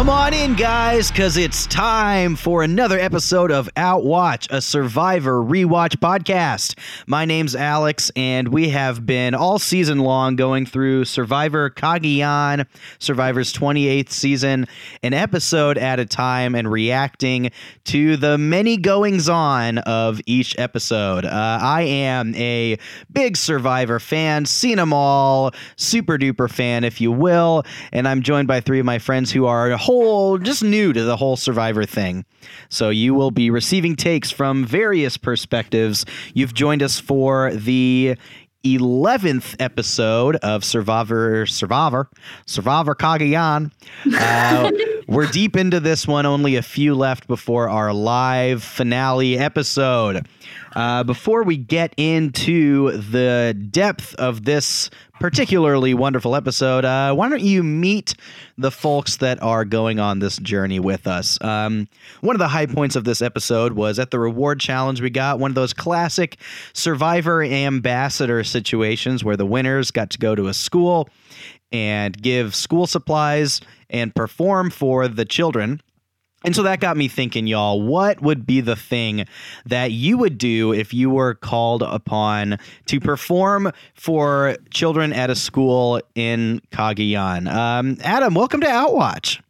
[0.00, 5.98] Come on in, guys, because it's time for another episode of Outwatch, a Survivor rewatch
[5.98, 6.78] podcast.
[7.06, 12.66] My name's Alex, and we have been all season long going through Survivor Cagayan,
[12.98, 14.66] Survivor's 28th season,
[15.02, 17.50] an episode at a time, and reacting
[17.84, 21.26] to the many goings on of each episode.
[21.26, 22.78] Uh, I am a
[23.12, 28.48] big Survivor fan, seen them all, super duper fan, if you will, and I'm joined
[28.48, 32.24] by three of my friends who are whole just new to the whole survivor thing
[32.68, 38.16] so you will be receiving takes from various perspectives you've joined us for the
[38.64, 42.10] 11th episode of Survivor Survivor
[42.46, 43.72] Survivor Cagayan.
[44.14, 44.70] Uh,
[45.08, 50.26] we're deep into this one, only a few left before our live finale episode.
[50.76, 57.42] Uh, before we get into the depth of this particularly wonderful episode, uh, why don't
[57.42, 58.14] you meet
[58.56, 61.40] the folks that are going on this journey with us?
[61.42, 61.86] Um,
[62.22, 65.38] one of the high points of this episode was at the reward challenge, we got
[65.38, 66.38] one of those classic
[66.72, 71.08] survivor ambassador situations where the winners got to go to a school
[71.70, 73.60] and give school supplies
[73.90, 75.80] and perform for the children.
[76.42, 79.26] And so that got me thinking, y'all, what would be the thing
[79.66, 85.34] that you would do if you were called upon to perform for children at a
[85.34, 87.52] school in Cagayan?
[87.52, 89.40] Um, Adam, welcome to Outwatch.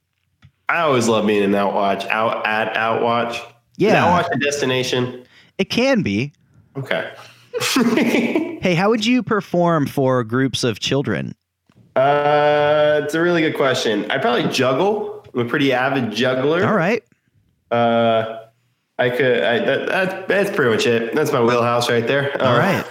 [0.69, 2.07] I always love being in Outwatch.
[2.07, 3.41] Out at Outwatch.
[3.77, 3.91] Yeah.
[3.91, 5.25] Is Outwatch a destination?
[5.59, 6.33] It can be.
[6.77, 7.13] Okay.
[8.61, 11.35] Hey, how would you perform for groups of children?
[11.97, 14.11] uh, it's a really good question.
[14.11, 15.20] I probably juggle.
[15.35, 16.65] I'm a pretty avid juggler.
[16.67, 17.03] All right.
[17.71, 18.41] Uh,
[18.99, 19.43] I could.
[19.43, 21.15] I, that, that, that's pretty much it.
[21.15, 22.33] That's my wheelhouse right there.
[22.43, 22.87] All Uh, right.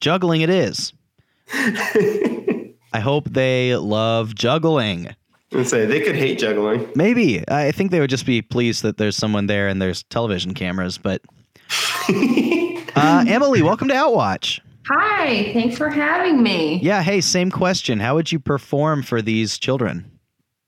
[0.00, 0.92] Juggling it is.
[1.52, 5.14] I hope they love juggling.
[5.52, 6.90] Let's say they could hate juggling.
[6.94, 7.46] Maybe.
[7.48, 10.98] I think they would just be pleased that there's someone there and there's television cameras,
[10.98, 11.20] but
[12.08, 14.60] uh, Emily, welcome to Outwatch.
[14.88, 16.80] Hi, thanks for having me.
[16.82, 18.00] Yeah, hey, same question.
[18.00, 20.10] How would you perform for these children?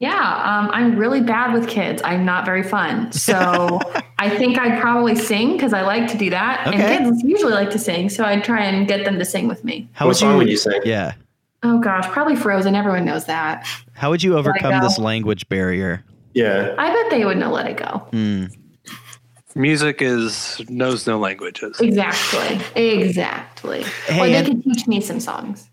[0.04, 2.02] Yeah, um, I'm really bad with kids.
[2.04, 3.10] I'm not very fun.
[3.12, 3.80] So
[4.18, 6.66] I think I'd probably sing because I like to do that.
[6.66, 6.96] Okay.
[6.96, 8.10] And kids usually like to sing.
[8.10, 9.88] So I'd try and get them to sing with me.
[9.92, 10.78] How what song would you sing?
[10.84, 11.14] Yeah.
[11.62, 12.74] Oh gosh, probably Frozen.
[12.74, 13.66] Everyone knows that.
[13.94, 16.04] How would you overcome this language barrier?
[16.34, 16.74] Yeah.
[16.76, 18.06] I bet they would know Let It Go.
[18.10, 18.44] Hmm.
[19.54, 21.80] Music is knows no languages.
[21.80, 22.60] Exactly.
[22.74, 23.84] Exactly.
[24.06, 25.70] Hey, or they and- could teach me some songs.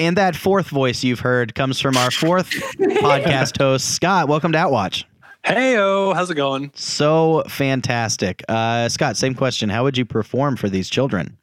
[0.00, 4.28] And that fourth voice you've heard comes from our fourth podcast host, Scott.
[4.28, 5.04] Welcome to Outwatch.
[5.44, 6.72] Hey, oh, how's it going?
[6.74, 8.42] So fantastic.
[8.48, 9.68] Uh, Scott, same question.
[9.68, 11.36] How would you perform for these children?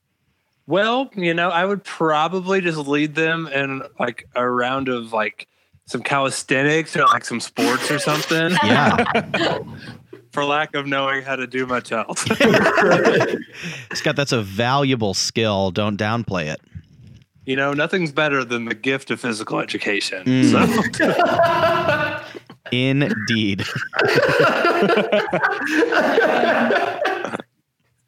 [0.66, 5.48] Well, you know, I would probably just lead them in like a round of like
[5.86, 9.60] some calisthenics or like some sports or something, Yeah.
[10.32, 12.22] for lack of knowing how to do much else.
[13.94, 15.70] Scott, that's a valuable skill.
[15.70, 16.60] Don't downplay it.
[17.48, 20.26] You know, nothing's better than the gift of physical education.
[20.26, 20.52] Mm.
[20.52, 22.24] So,
[22.74, 23.64] Indeed.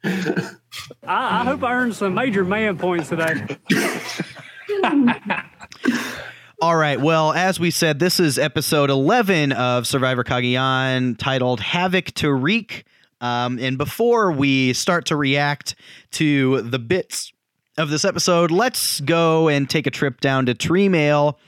[0.04, 3.46] I, I hope I earned some major man points today.
[6.60, 7.00] All right.
[7.00, 12.84] Well, as we said, this is episode 11 of Survivor Cagayan titled Havoc to Wreak.
[13.22, 15.76] Um, and before we start to react
[16.10, 17.32] to the bits
[17.76, 21.38] of this episode, let's go and take a trip down to Tree Mail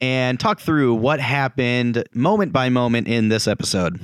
[0.00, 4.00] and talk through what happened moment by moment in this episode.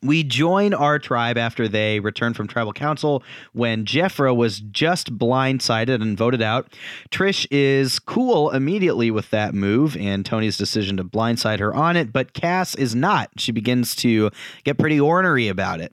[0.00, 6.00] We join our tribe after they return from tribal council when Jefra was just blindsided
[6.00, 6.72] and voted out.
[7.10, 12.12] Trish is cool immediately with that move and Tony's decision to blindside her on it,
[12.12, 13.30] but Kass is not.
[13.38, 14.30] She begins to
[14.62, 15.92] get pretty ornery about it.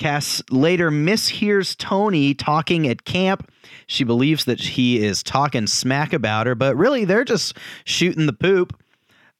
[0.00, 3.52] Kass later mishears Tony talking at camp.
[3.86, 8.32] She believes that he is talking smack about her, but really they're just shooting the
[8.32, 8.82] poop.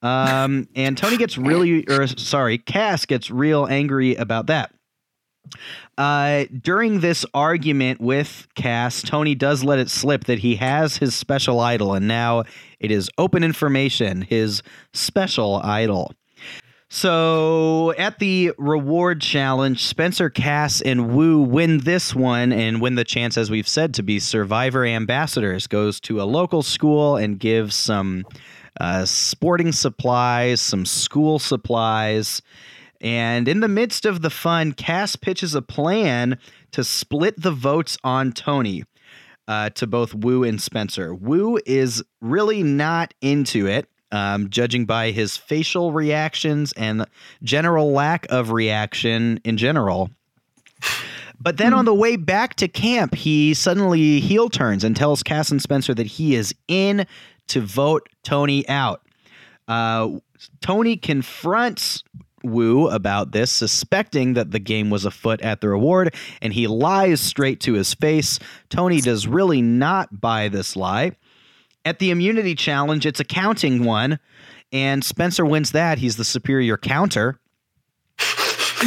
[0.02, 4.72] Um, and Tony gets really, or sorry, Kass gets real angry about that.
[5.96, 11.14] Uh, during this argument with Kass, Tony does let it slip that he has his
[11.14, 12.44] special idol, and now
[12.78, 14.62] it is open information his
[14.92, 16.12] special idol.
[16.92, 23.04] So at the reward challenge, Spencer, Kass, and Woo win this one and win the
[23.04, 25.68] chance, as we've said, to be survivor ambassadors.
[25.68, 28.26] Goes to a local school and gives some
[28.80, 32.42] uh, sporting supplies, some school supplies.
[33.00, 36.38] And in the midst of the fun, Kass pitches a plan
[36.72, 38.82] to split the votes on Tony
[39.46, 41.14] uh, to both Woo and Spencer.
[41.14, 43.88] Woo is really not into it.
[44.12, 47.06] Um, judging by his facial reactions and
[47.44, 50.10] general lack of reaction in general.
[51.40, 55.50] But then on the way back to camp, he suddenly heel turns and tells Kass
[55.50, 57.06] and Spencer that he is in
[57.48, 59.00] to vote Tony out.
[59.66, 60.18] Uh,
[60.60, 62.04] Tony confronts
[62.42, 67.20] Woo about this, suspecting that the game was afoot at the reward, and he lies
[67.20, 68.38] straight to his face.
[68.68, 71.12] Tony does really not buy this lie.
[71.84, 74.18] At the immunity challenge, it's a counting one,
[74.72, 75.98] and Spencer wins that.
[75.98, 77.40] He's the superior counter.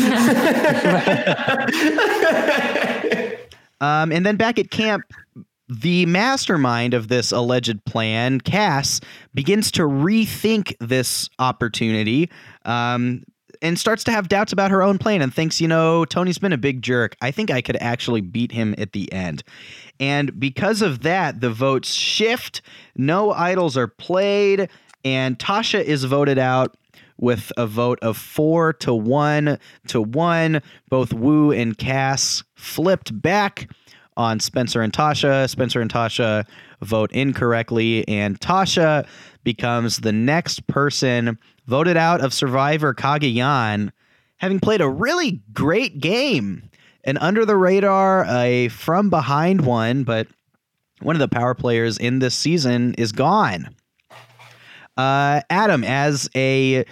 [3.81, 5.04] um, and then back at camp,
[5.68, 9.01] the mastermind of this alleged plan, Kass,
[9.34, 12.30] begins to rethink this opportunity
[12.66, 13.24] um,
[13.63, 16.54] and starts to have doubts about her own plan and thinks, you know, Tony's been
[16.54, 17.15] a big jerk.
[17.21, 19.42] I think I could actually beat him at the end.
[20.00, 22.62] And because of that, the votes shift,
[22.98, 24.69] no idols are played,
[25.06, 26.75] and Tasha is voted out
[27.18, 29.57] with a vote of four to one
[29.88, 30.62] to one.
[30.89, 33.69] Both Woo and Kass flipped back
[34.18, 35.50] on Spencer and Tasha.
[35.50, 36.45] Spencer and Tasha
[36.81, 39.07] vote incorrectly, and Tasha
[39.44, 43.92] becomes the next person voted out of Survivor Cagayan,
[44.38, 46.69] having played a really great game.
[47.06, 50.27] An under the radar, a from behind one, but
[51.01, 53.75] one of the power players in this season is gone.
[54.95, 56.83] Uh, Adam, as a uh,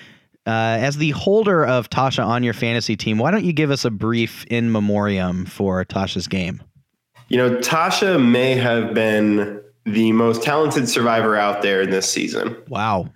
[0.46, 3.92] as the holder of Tasha on your fantasy team, why don't you give us a
[3.92, 6.62] brief in memoriam for Tasha's game?
[7.30, 12.56] You know, Tasha may have been the most talented survivor out there in this season.
[12.68, 13.10] Wow.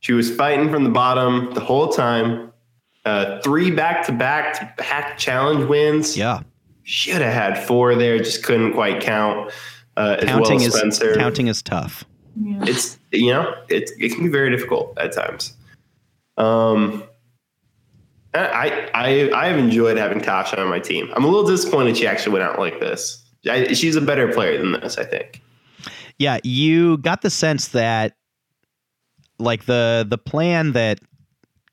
[0.00, 2.52] She was fighting from the bottom the whole time.
[3.04, 6.16] Uh, three back to back to back challenge wins.
[6.16, 6.42] Yeah.
[6.82, 9.52] Should have had four there, just couldn't quite count.
[9.96, 12.04] Uh, as Counting well as is counting is tough.
[12.40, 12.64] Yeah.
[12.66, 15.54] It's you know it it can be very difficult at times.
[16.36, 17.04] Um,
[18.32, 21.10] I I I have enjoyed having Tasha on my team.
[21.14, 23.22] I'm a little disappointed she actually went out like this.
[23.48, 25.42] I, she's a better player than this, I think.
[26.18, 28.14] Yeah, you got the sense that
[29.40, 31.00] like the the plan that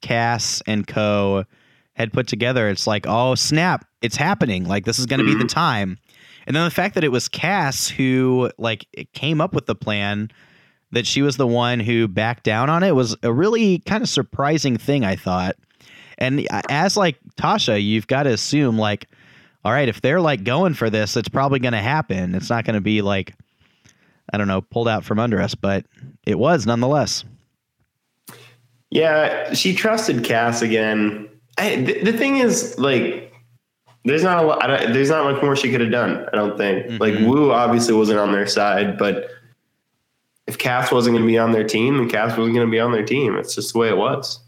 [0.01, 1.45] Kass and Co
[1.93, 4.65] had put together, it's like, oh snap, it's happening.
[4.65, 5.47] Like this is gonna be the mm-hmm.
[5.47, 5.97] time.
[6.45, 10.31] And then the fact that it was Kass who like came up with the plan,
[10.91, 14.09] that she was the one who backed down on it was a really kind of
[14.09, 15.57] surprising thing, I thought.
[16.17, 19.07] And uh, as like Tasha, you've got to assume like,
[19.65, 22.33] all right, if they're like going for this, it's probably going to happen.
[22.33, 23.35] It's not going to be like,
[24.31, 25.85] I don't know, pulled out from under us, but
[26.25, 27.25] it was nonetheless.
[28.89, 31.27] Yeah, she trusted Kass again.
[31.57, 33.33] I, the, the thing is, like,
[34.05, 34.63] there's not a lot.
[34.63, 36.25] I don't, there's not much more she could have done.
[36.31, 36.99] I don't think.
[36.99, 37.27] Like Mhm.
[37.27, 39.29] Woo obviously wasn't on their side, but
[40.45, 42.79] if Kass wasn't going to be on their team, then Kass wasn't going to be
[42.79, 43.35] on their team.
[43.35, 44.39] It's just the way it was.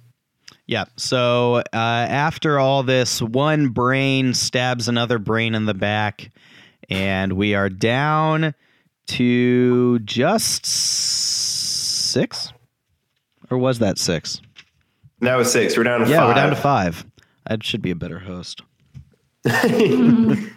[0.65, 0.85] Yeah.
[0.95, 6.31] So uh, after all this, one brain stabs another brain in the back,
[6.89, 8.53] and we are down
[9.07, 12.53] to just six,
[13.49, 14.41] or was that six?
[15.21, 15.75] That was six.
[15.77, 16.27] We're down to yeah, five.
[16.27, 17.05] we're down to five.
[17.47, 18.61] I should be a better host.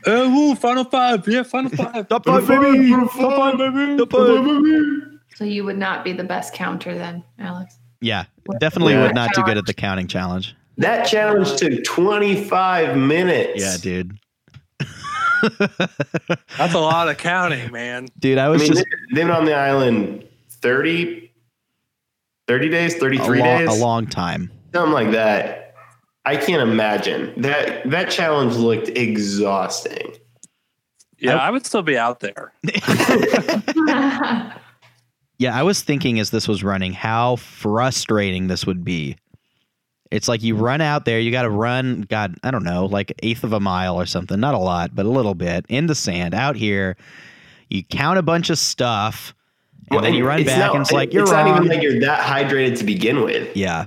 [0.05, 1.27] Uh, woo, final five.
[1.29, 2.09] Yeah, final five.
[2.09, 2.91] Top five, baby.
[2.91, 3.99] Top five,
[5.37, 7.79] So you would not be the best counter then, Alex.
[8.01, 8.25] Yeah,
[8.59, 9.03] definitely Yeah.
[9.07, 10.57] would not do good at the counting challenge.
[10.79, 13.61] That challenge took 25 minutes.
[13.63, 14.19] Yeah, dude.
[16.59, 18.09] That's a lot of counting, man.
[18.19, 21.32] Dude, I I was mean, just they- they've been on the island 30,
[22.49, 24.51] 30 days, a, 33 lo- days, a long time.
[24.75, 25.75] something like that.
[26.25, 27.89] I can't imagine that.
[27.91, 30.17] That challenge looked exhausting.
[31.19, 32.53] Yeah, I would still be out there.
[35.43, 39.17] Yeah, I was thinking as this was running how frustrating this would be.
[40.13, 43.13] It's like you run out there, you got to run, God, I don't know, like
[43.25, 45.97] eighth of a mile or something, not a lot, but a little bit in the
[45.97, 46.97] sand out here.
[47.71, 49.35] You count a bunch of stuff,
[49.91, 51.47] and then you run It's back, not- and it's like you're it's wrong.
[51.47, 53.57] not even like you're that hydrated to begin with.
[53.57, 53.87] yeah,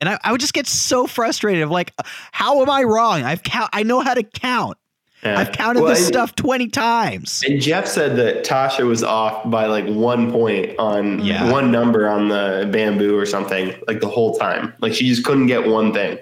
[0.00, 1.92] and I, I would just get so frustrated of like,
[2.32, 3.22] how am I wrong?
[3.22, 4.76] I've count, I know how to count.
[5.22, 5.38] Yeah.
[5.40, 7.42] I've counted Well, this and- stuff twenty times.
[7.48, 11.50] And Jeff said that Tasha was off by like one point on Yeah.
[11.50, 14.74] one number on the bamboo or something, like the whole time.
[14.80, 16.18] Like she just couldn't get one thing.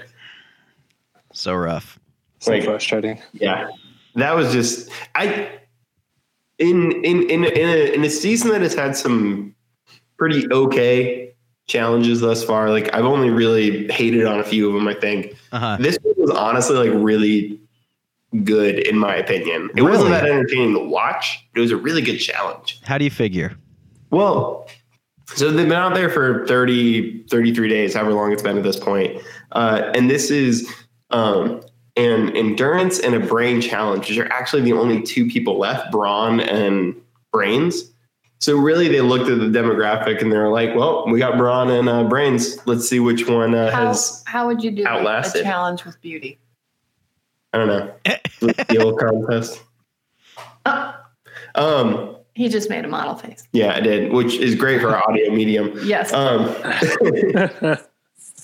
[1.32, 1.98] So rough.
[2.38, 3.20] So Like- frustrating.
[3.32, 3.68] Yeah,
[4.14, 5.48] that was just I.
[6.58, 9.54] In in in in a, in a season that has had some
[10.16, 11.32] pretty okay
[11.66, 14.86] challenges thus far, like I've only really hated on a few of them.
[14.86, 15.76] I think Uh huh.
[15.80, 17.58] this one was honestly like really
[18.44, 19.70] good in my opinion.
[19.76, 21.44] It wasn't that entertaining to watch.
[21.54, 22.80] It was a really good challenge.
[22.84, 23.56] How do you figure?
[24.10, 24.68] Well,
[25.26, 28.78] So they've been out there for 30, 33 days, however long it's been at this
[28.78, 29.20] point.
[29.52, 30.68] Uh, and this is
[31.10, 31.60] um,
[31.96, 36.40] an endurance and a brain challenge, which are actually the only two people left, Brawn
[36.40, 36.94] and
[37.32, 37.90] Brains.
[38.40, 41.88] So really, they looked at the demographic and they're like, "Well, we got Brawn and
[41.88, 42.58] uh, Brains.
[42.66, 45.44] Let's see which one uh, How, has how would you do like, a outlasted.
[45.44, 46.38] challenge with beauty?
[47.52, 47.94] I don't know
[48.40, 49.62] the old contest."
[50.66, 50.94] Oh,
[51.54, 53.46] Um, he just made a model face.
[53.52, 55.78] yeah, I did, which is great for our audio medium.
[55.84, 56.12] Yes.
[56.12, 56.48] Um,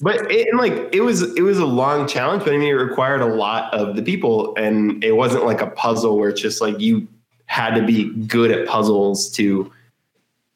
[0.00, 3.20] but it, like it was it was a long challenge, but I mean it required
[3.20, 6.80] a lot of the people, and it wasn't like a puzzle where it's just like
[6.80, 7.06] you
[7.46, 9.70] had to be good at puzzles to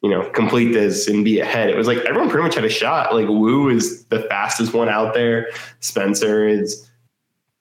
[0.03, 1.69] you know complete this and be ahead.
[1.69, 3.15] It was like everyone pretty much had a shot.
[3.15, 5.51] Like Woo is the fastest one out there.
[5.81, 6.89] Spencer is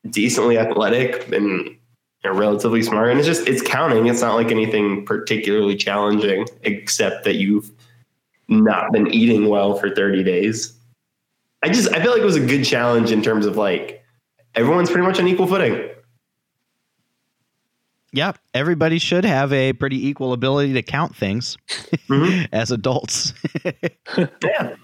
[0.09, 1.77] decently athletic and
[2.23, 4.07] relatively smart, and it's just it's counting.
[4.07, 7.69] It's not like anything particularly challenging, except that you've
[8.47, 10.73] not been eating well for 30 days.
[11.63, 14.03] I just I feel like it was a good challenge in terms of like
[14.55, 15.89] everyone's pretty much on equal footing.
[18.11, 18.37] Yep.
[18.53, 21.57] Everybody should have a pretty equal ability to count things
[22.07, 22.47] Mhm.
[22.51, 23.33] as adults.
[24.43, 24.75] Yeah.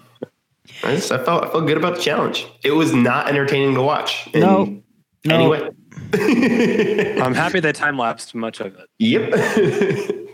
[0.84, 2.46] I just I felt I felt good about the challenge.
[2.64, 4.28] It was not entertaining to watch.
[4.32, 4.82] in No.
[5.24, 5.52] No.
[5.52, 5.70] any.
[7.20, 8.88] I'm happy they time lapsed much of it.
[8.98, 9.30] yep.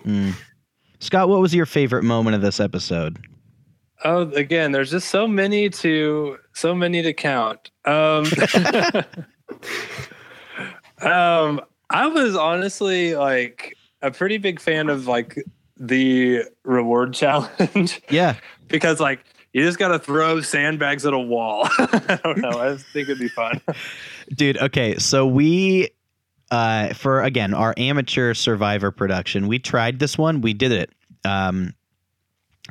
[0.07, 0.35] Mm.
[1.01, 3.19] Scott, what was your favorite moment of this episode?
[4.09, 7.73] Oh, again, there's just so many to so many to count.
[7.85, 8.25] Um,
[11.03, 11.61] um,
[11.91, 15.43] I was honestly like a pretty big fan of like
[15.77, 18.37] the reward challenge Yeah.
[18.69, 21.65] because like you just got to throw sandbags at a wall.
[21.79, 22.51] I don't know.
[22.61, 23.61] I just think it'd be fun.
[24.37, 24.99] Dude, okay.
[24.99, 25.91] So we
[26.53, 30.43] uh for again, our amateur survivor production, we tried this one.
[30.43, 30.91] We did it.
[31.25, 31.75] Um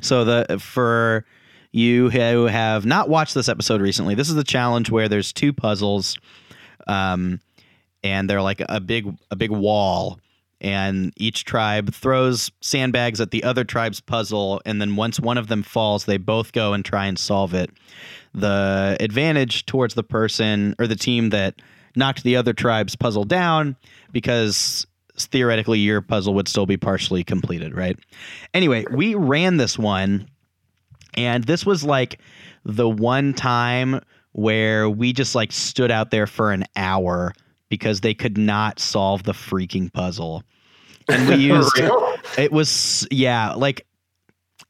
[0.02, 1.24] so the for
[1.72, 5.52] you who have not watched this episode recently, this is the challenge where there's two
[5.52, 6.16] puzzles
[6.86, 7.40] um
[8.02, 10.20] and they're like a big a big wall.
[10.58, 15.48] And each tribe throws sandbags at the other tribe's puzzle and then once one of
[15.48, 17.70] them falls they both go and try and solve it.
[18.32, 21.60] The advantage towards the person or the team that
[21.94, 23.76] knocked the other tribe's puzzle down
[24.12, 24.86] because
[25.24, 27.98] theoretically your puzzle would still be partially completed right
[28.54, 30.28] anyway we ran this one
[31.16, 32.20] and this was like
[32.64, 34.00] the one time
[34.32, 37.32] where we just like stood out there for an hour
[37.68, 40.42] because they could not solve the freaking puzzle.
[41.08, 41.80] And we used
[42.36, 43.86] it was yeah, like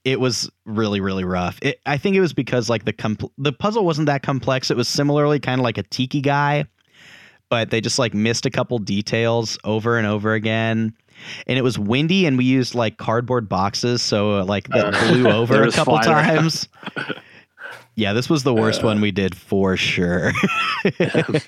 [0.05, 1.59] it was really really rough.
[1.63, 4.71] It, I think it was because like the compl- the puzzle wasn't that complex.
[4.71, 6.67] It was similarly kind of like a tiki guy,
[7.49, 10.95] but they just like missed a couple details over and over again.
[11.47, 15.09] And it was windy, and we used like cardboard boxes, so uh, like that Uh,
[15.13, 16.69] blew over a couple flying times.
[17.99, 20.33] Yeah, this was the worst one we did for sure.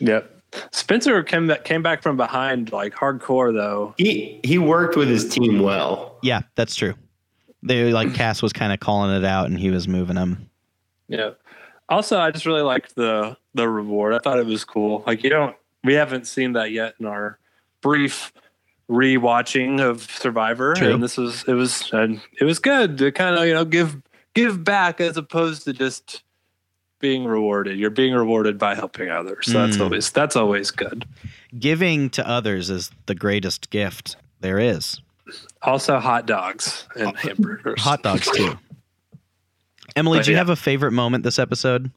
[0.00, 0.36] Yep.
[0.72, 3.94] Spencer came back, came back from behind like hardcore though.
[3.98, 6.18] He he worked with his team well.
[6.22, 6.94] yeah, that's true.
[7.62, 10.50] They like Kass was kind of calling it out, and he was moving them.
[11.08, 11.30] Yeah.
[11.90, 14.14] Also, I just really liked the the reward.
[14.14, 15.02] I thought it was cool.
[15.06, 17.38] Like you don't, we haven't seen that yet in our
[17.82, 18.32] brief
[18.88, 20.94] rewatching of Survivor, True.
[20.94, 24.00] and this was it was and it was good to kind of you know give
[24.34, 26.22] give back as opposed to just
[27.00, 27.78] being rewarded.
[27.78, 29.46] You're being rewarded by helping others.
[29.46, 29.80] So that's Mm.
[29.84, 31.06] always that's always good.
[31.58, 35.00] Giving to others is the greatest gift there is.
[35.62, 37.80] Also, hot dogs and hamburgers.
[37.80, 38.58] Hot dogs too.
[39.96, 40.40] Emily, But do you yeah.
[40.40, 41.90] have a favorite moment this episode?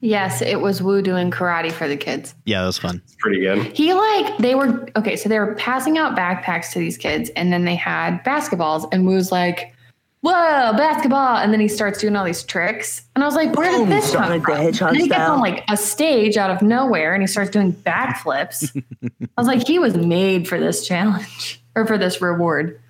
[0.00, 2.34] Yes, it was Woo doing karate for the kids.
[2.44, 3.02] Yeah, that was fun.
[3.04, 3.76] It's pretty good.
[3.76, 7.52] He like they were okay, so they were passing out backpacks to these kids, and
[7.52, 9.74] then they had basketballs, and Woo's like,
[10.20, 10.30] "Whoa,
[10.76, 13.88] basketball!" And then he starts doing all these tricks, and I was like, "Where did
[13.88, 15.32] this come Sonic the from?" Hedgehog And then he gets style.
[15.32, 18.70] on like a stage out of nowhere, and he starts doing backflips.
[19.02, 22.80] I was like, he was made for this challenge or for this reward.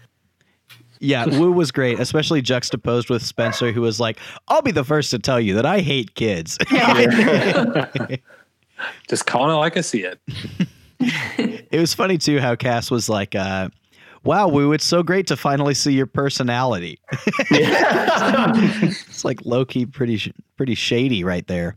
[1.01, 5.11] Yeah, Woo was great, especially juxtaposed with Spencer, who was like, "I'll be the first
[5.13, 6.59] to tell you that I hate kids."
[9.09, 10.21] Just calling it like I see it.
[11.71, 13.69] it was funny too how Kass was like, uh,
[14.25, 16.99] "Wow, Woo, it's so great to finally see your personality."
[17.51, 21.77] it's like low key, pretty pretty shady right there.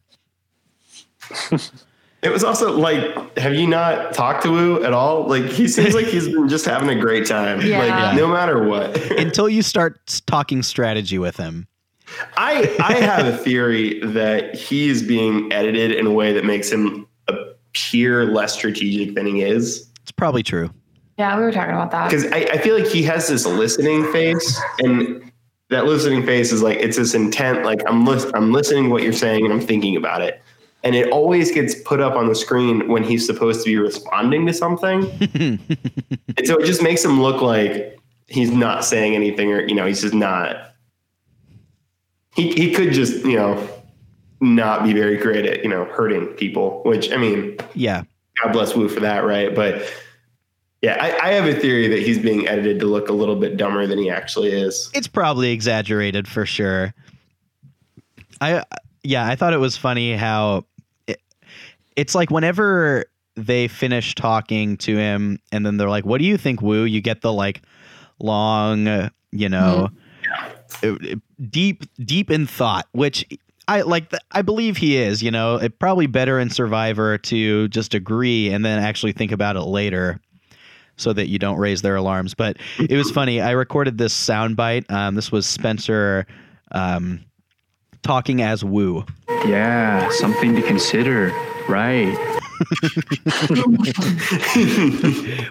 [2.24, 5.28] It was also like, have you not talked to Woo at all?
[5.28, 7.62] Like he seems like he's been just having a great time.
[7.62, 7.80] Yeah.
[7.80, 8.14] Like Yeah.
[8.14, 8.96] no matter what.
[9.20, 11.68] Until you start talking strategy with him.
[12.38, 16.70] I I have a theory that he is being edited in a way that makes
[16.72, 19.90] him appear less strategic than he is.
[20.04, 20.70] It's probably true.
[21.18, 22.10] Yeah, we were talking about that.
[22.10, 25.32] Because I, I feel like he has this listening face, and
[25.70, 27.64] that listening face is like it's this intent.
[27.64, 30.42] Like I'm lis- I'm listening to what you're saying and I'm thinking about it.
[30.84, 34.48] And it always gets put up on the screen when he's supposed to be responding
[34.48, 35.04] to something.
[35.36, 35.60] and
[36.46, 40.02] so it just makes him look like he's not saying anything or you know he's
[40.02, 40.74] just not.
[42.36, 43.68] He he could just you know
[44.40, 46.82] not be very great at you know hurting people.
[46.84, 48.04] Which I mean, Yeah.
[48.42, 49.54] God bless Woo for that, right?
[49.54, 49.84] But
[50.82, 53.56] yeah, I, I have a theory that he's being edited to look a little bit
[53.56, 54.90] dumber than he actually is.
[54.96, 56.96] It's probably exaggerated for sure.
[58.40, 58.64] I
[59.04, 60.66] yeah, I thought it was funny how
[61.96, 63.06] it's like whenever
[63.36, 67.02] they finish talking to him and then they're like, "What do you think, Woo?" You
[67.02, 67.62] get the like
[68.20, 69.90] long, uh, you know,
[70.84, 70.96] uh,
[71.50, 73.26] deep deep in thought, which
[73.68, 77.68] I like th- I believe he is, you know, it probably better in Survivor to
[77.70, 80.20] just agree and then actually think about it later
[80.98, 82.34] so that you don't raise their alarms.
[82.34, 83.42] But it was funny.
[83.42, 84.92] I recorded this soundbite.
[84.92, 86.26] Um, this was Spencer
[86.72, 87.24] um,
[88.04, 89.06] talking as Woo.
[89.46, 91.32] Yeah, something to consider.
[91.72, 92.12] Right.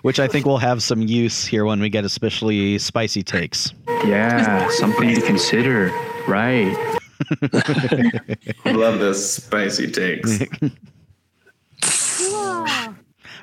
[0.03, 3.73] which I think will have some use here when we get especially spicy takes.
[4.05, 5.89] Yeah, something to consider.
[6.29, 6.77] Right.
[8.65, 10.41] I love this spicy takes.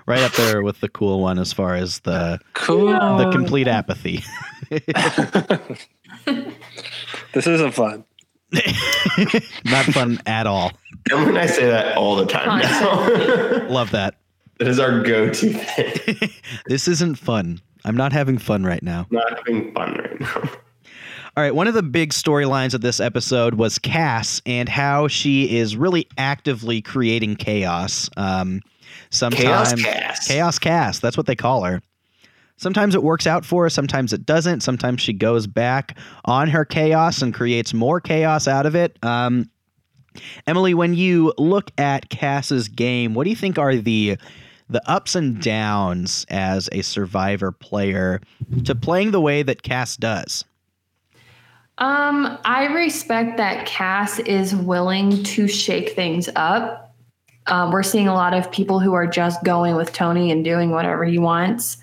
[0.05, 2.87] Right up there with the cool one as far as the Cool.
[3.17, 4.23] the complete apathy.
[7.33, 8.05] This isn't fun.
[9.65, 10.71] Not fun at all.
[11.11, 14.15] and when I say that all the time now, Love that.
[14.59, 16.29] that is our go-to thing.
[16.67, 17.59] This isn't fun.
[17.85, 19.05] I'm not having fun right now.
[19.11, 20.41] Not having fun right now.
[21.35, 25.57] All right, one of the big storylines of this episode was Kass and how she
[25.57, 28.09] is really actively creating chaos.
[28.17, 28.61] Um,
[29.11, 30.27] sometimes Chaos Kass.
[30.27, 30.99] Chaos Kass.
[30.99, 31.81] That's what they call her.
[32.57, 33.69] Sometimes it works out for her.
[33.69, 34.61] Sometimes it doesn't.
[34.61, 38.97] Sometimes she goes back on her chaos and creates more chaos out of it.
[39.03, 39.49] Um,
[40.47, 44.17] Emily, when you look at Kass's game, what do you think are the
[44.69, 48.19] the ups and downs as a survivor player
[48.65, 50.43] to playing the way that Kass does?
[51.77, 56.95] Um, I respect that Kass is willing to shake things up.
[57.45, 60.71] Um, we're seeing a lot of people who are just going with Tony and doing
[60.71, 61.77] whatever he wants.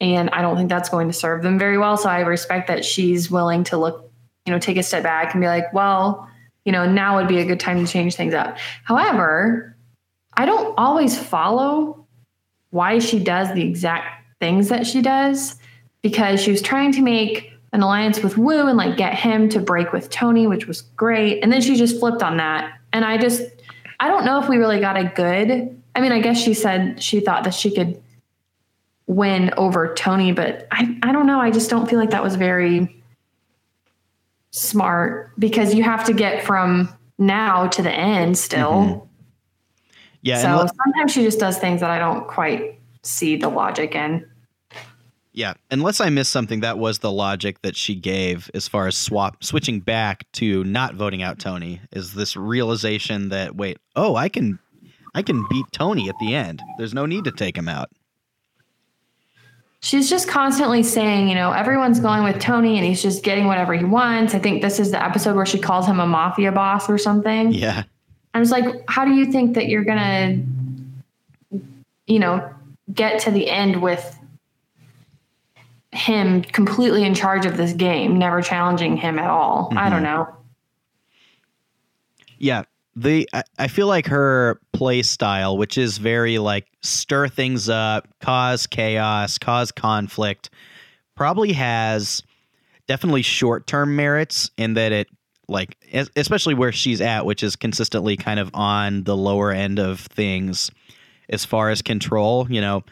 [0.00, 1.96] And I don't think that's going to serve them very well.
[1.96, 4.10] So I respect that she's willing to look,
[4.44, 6.28] you know, take a step back and be like, well,
[6.64, 8.58] you know, now would be a good time to change things up.
[8.84, 9.76] However,
[10.36, 12.06] I don't always follow
[12.70, 15.56] why she does the exact things that she does
[16.02, 19.60] because she was trying to make an alliance with Woo and like get him to
[19.60, 21.42] break with Tony, which was great.
[21.42, 22.72] And then she just flipped on that.
[22.92, 23.42] And I just,
[24.00, 25.82] I don't know if we really got a good.
[25.94, 28.02] I mean, I guess she said she thought that she could
[29.06, 31.40] win over Tony, but I, I don't know.
[31.40, 33.02] I just don't feel like that was very
[34.50, 36.88] smart because you have to get from
[37.18, 38.72] now to the end still.
[38.72, 39.06] Mm-hmm.
[40.22, 43.94] Yeah, so let- sometimes she just does things that I don't quite see the logic
[43.94, 44.28] in.
[45.32, 48.96] Yeah, unless I missed something, that was the logic that she gave as far as
[48.96, 51.82] swap switching back to not voting out Tony.
[51.92, 54.58] Is this realization that wait, oh, I can,
[55.14, 56.62] I can beat Tony at the end.
[56.78, 57.90] There's no need to take him out.
[59.86, 63.72] She's just constantly saying, you know, everyone's going with Tony and he's just getting whatever
[63.72, 64.34] he wants.
[64.34, 67.52] I think this is the episode where she calls him a mafia boss or something.
[67.52, 67.84] Yeah,
[68.34, 70.42] I was like, how do you think that you're gonna,
[72.08, 72.52] you know,
[72.92, 74.18] get to the end with
[75.92, 79.72] him completely in charge of this game, never challenging him at all?
[79.76, 80.16] I don't mm-hmm.
[80.16, 80.36] know.
[82.38, 82.64] yeah.
[82.96, 88.08] The I, I feel like her play style, which is very like stir things up,
[88.20, 90.50] cause chaos, cause conflict,
[91.14, 92.22] probably has
[92.88, 95.08] definitely short term merits in that it
[95.48, 95.76] like
[96.16, 100.72] especially where she's at which is consistently kind of on the lower end of things
[101.28, 102.82] as far as control you know?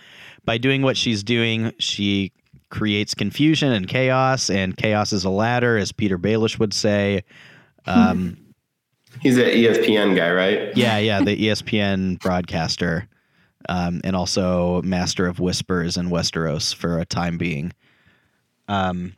[0.44, 2.32] By doing what she's doing she
[2.68, 7.24] creates confusion and chaos and chaos is a ladder as Petyr Baelish would say.
[7.86, 8.38] Um,
[9.20, 10.76] He's an ESPN guy, right?
[10.76, 13.08] yeah yeah the espn broadcaster
[13.68, 17.72] um, and also master of whispers in westeros for a time being
[18.68, 19.14] um,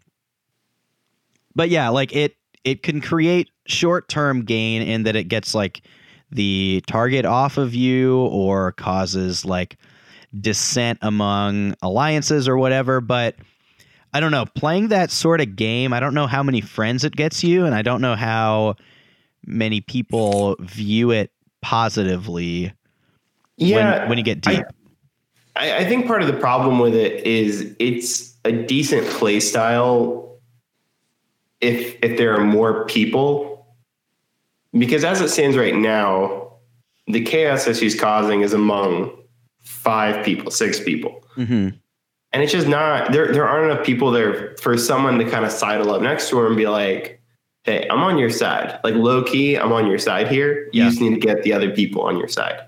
[1.55, 5.83] but yeah like it it can create short-term gain in that it gets like
[6.31, 9.77] the target off of you or causes like
[10.41, 13.37] dissent among alliances or whatever but
[14.13, 17.15] i don't know playing that sort of game i don't know how many friends it
[17.15, 18.75] gets you and i don't know how
[19.47, 21.31] many people view it
[21.63, 22.73] positively
[23.59, 24.65] when, when you get deep
[25.57, 30.27] I, I think part of the problem with it is it's a decent play style
[31.61, 33.67] if if there are more people,
[34.73, 36.53] because as it stands right now,
[37.07, 39.11] the chaos that she's causing is among
[39.63, 41.25] five people, six people.
[41.35, 41.69] hmm
[42.33, 43.33] And it's just not there.
[43.33, 46.47] There aren't enough people there for someone to kind of sidle up next to her
[46.47, 47.23] and be like,
[47.67, 50.69] "Hey, I'm on your side." Like low key, I'm on your side here.
[50.73, 50.89] You Yeah.
[50.89, 52.61] just need to get the other people on your side.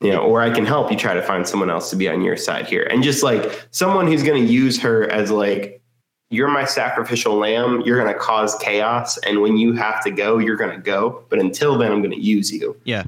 [0.00, 2.22] You know, or I can help you try to find someone else to be on
[2.22, 5.82] your side here, and just like someone who's going to use her as like,
[6.30, 7.82] "You're my sacrificial lamb.
[7.84, 11.24] You're going to cause chaos, and when you have to go, you're going to go.
[11.28, 13.04] But until then, I'm going to use you." Yeah.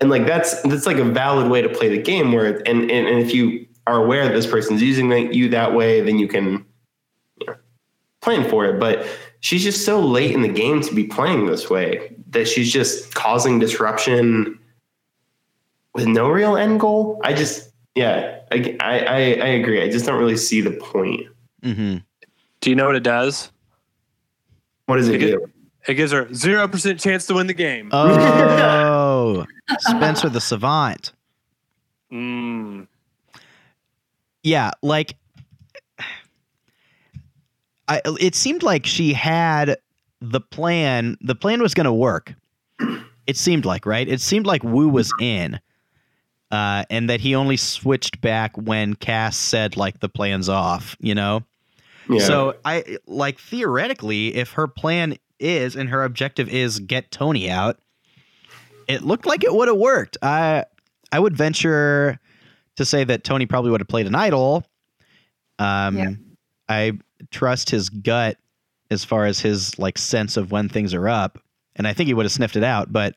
[0.00, 3.06] and like that's that's like a valid way to play the game where and and,
[3.08, 6.62] and if you are aware that this person's using you that way then you can
[7.40, 7.54] you know,
[8.20, 9.06] plan for it but
[9.40, 13.14] she's just so late in the game to be playing this way that she's just
[13.14, 14.58] causing disruption
[15.94, 20.04] with no real end goal i just yeah i i i, I agree i just
[20.06, 21.22] don't really see the point
[21.62, 21.96] hmm
[22.60, 23.50] Do you know what it does?
[24.86, 25.46] what does it Because- do
[25.88, 27.90] It gives her zero percent chance to win the game.
[27.92, 29.46] Oh,
[29.78, 31.12] Spencer the Savant.
[32.12, 32.88] Mm.
[34.42, 35.16] Yeah, like
[37.88, 39.78] I it seemed like she had
[40.20, 41.16] the plan.
[41.20, 42.34] The plan was going to work.
[43.26, 44.06] It seemed like, right?
[44.08, 45.58] It seemed like Woo was in.
[46.52, 51.12] Uh, and that he only switched back when Kass said like the plan's off, you
[51.12, 51.42] know?
[52.08, 57.50] yeah So I like theoretically, if her plan is and her objective is get Tony
[57.50, 57.80] out,
[58.86, 60.16] it looked like it would have worked.
[60.22, 60.66] I
[61.10, 62.20] I would venture
[62.76, 64.64] to say that Tony probably would have played an idol.
[65.58, 66.10] Um, Yeah.
[66.68, 66.92] I
[67.30, 68.36] trust his gut
[68.90, 71.38] as far as his like sense of when things are up,
[71.74, 72.92] and I think he would have sniffed it out.
[72.92, 73.14] But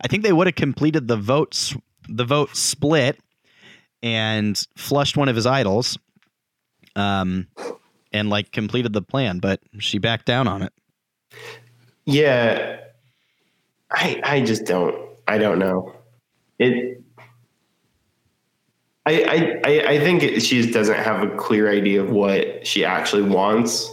[0.00, 1.74] I think they would have completed the votes,
[2.08, 3.18] the vote split,
[4.02, 5.98] and flushed one of his idols.
[6.94, 7.48] Um,
[8.12, 10.72] and like completed the plan, but she backed down on it.
[12.04, 12.80] Yeah,
[13.90, 14.96] I I just don't
[15.28, 15.94] I don't know
[16.58, 17.02] it.
[19.06, 22.66] I I I- I think it, she just doesn't have a clear idea of what
[22.66, 23.90] she actually wants,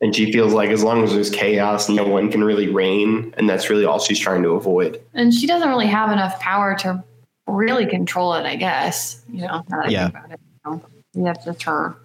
[0.00, 3.48] and she feels like as long as there's chaos, no one can really reign, and
[3.48, 5.00] that's really all she's trying to avoid.
[5.14, 7.04] And she doesn't really have enough power to
[7.46, 9.22] really control it, I guess.
[9.30, 10.04] You know, now that I Yeah.
[10.04, 10.40] think about it.
[10.64, 11.96] You know, that's just her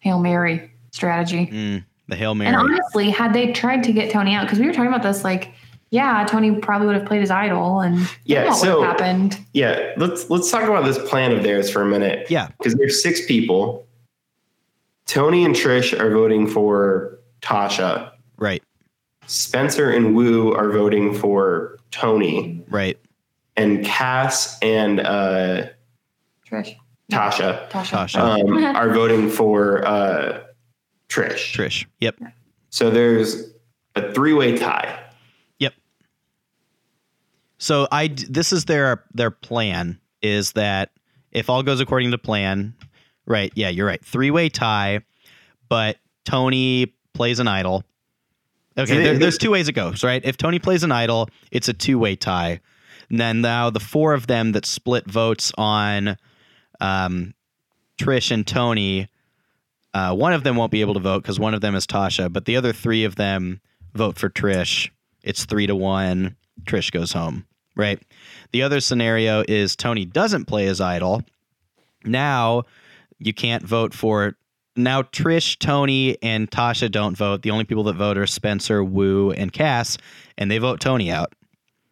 [0.00, 1.46] Hail Mary strategy.
[1.46, 2.48] Mm, the Hail Mary.
[2.48, 5.24] And honestly, had they tried to get Tony out, because we were talking about this,
[5.24, 5.52] like,
[5.90, 9.38] yeah, Tony probably would have played his idol and Yeah, what so- happened.
[9.52, 12.30] Yeah, let's let's talk about this plan of theirs for a minute.
[12.30, 12.48] Yeah.
[12.58, 13.86] because there's six people.
[15.06, 18.10] Tony and Trish are voting for Tasha.
[18.36, 18.62] right,
[19.26, 22.98] Spencer and Woo are voting for Tony, right.
[23.56, 25.66] and Kass and uh,
[26.50, 26.76] Trish.
[27.10, 28.06] Tasha Tasha.
[28.10, 28.18] Tasha.
[28.20, 30.40] um, are voting for uh,
[31.08, 31.54] Trish.
[31.56, 31.86] Trish.
[32.00, 32.16] Yep.
[32.68, 33.50] So there's
[33.96, 35.02] a three-way tie.
[37.58, 40.90] So I this is their their plan is that
[41.32, 42.74] if all goes according to plan,
[43.26, 43.52] right?
[43.54, 44.04] Yeah, you're right.
[44.04, 45.00] Three way tie,
[45.68, 47.84] but Tony plays an idol.
[48.76, 50.24] Okay, there, there's two ways it goes, right?
[50.24, 52.60] If Tony plays an idol, it's a two way tie.
[53.10, 56.16] And then now the four of them that split votes on
[56.80, 57.34] um,
[57.98, 59.08] Trish and Tony,
[59.94, 62.32] uh, one of them won't be able to vote because one of them is Tasha,
[62.32, 63.60] but the other three of them
[63.94, 64.90] vote for Trish.
[65.24, 66.36] It's three to one.
[66.64, 67.46] Trish goes home,
[67.78, 68.02] right?
[68.52, 71.22] The other scenario is Tony doesn't play his idol.
[72.04, 72.64] Now
[73.18, 74.26] you can't vote for.
[74.26, 74.34] it.
[74.76, 77.42] Now Trish, Tony, and Tasha don't vote.
[77.42, 79.98] The only people that vote are Spencer, Woo, and Kass,
[80.36, 81.32] and they vote Tony out.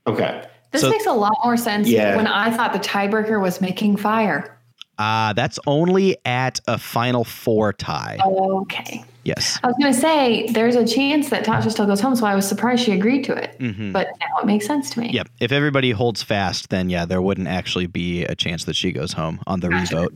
[0.06, 0.44] Okay.
[0.70, 2.14] This So- makes a lot more sense Yeah.
[2.16, 4.56] when I thought the tiebreaker was making fire.
[4.98, 8.18] Uh, that's only at a final four tie.
[8.24, 9.04] Okay.
[9.26, 9.58] Yes.
[9.64, 12.36] I was going to say there's a chance that Tasha still goes home, so I
[12.36, 13.58] was surprised she agreed to it.
[13.58, 13.92] Mhm.
[13.92, 15.10] But now it makes sense to me.
[15.10, 15.28] Yep.
[15.40, 19.12] If everybody holds fast, then yeah, there wouldn't actually be a chance that she goes
[19.14, 20.14] home on the revote.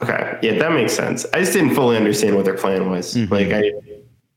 [0.00, 0.38] Okay.
[0.42, 1.26] Yeah, that makes sense.
[1.34, 3.14] I just didn't fully understand what their plan was.
[3.16, 3.30] Mhm.
[3.30, 3.62] Like I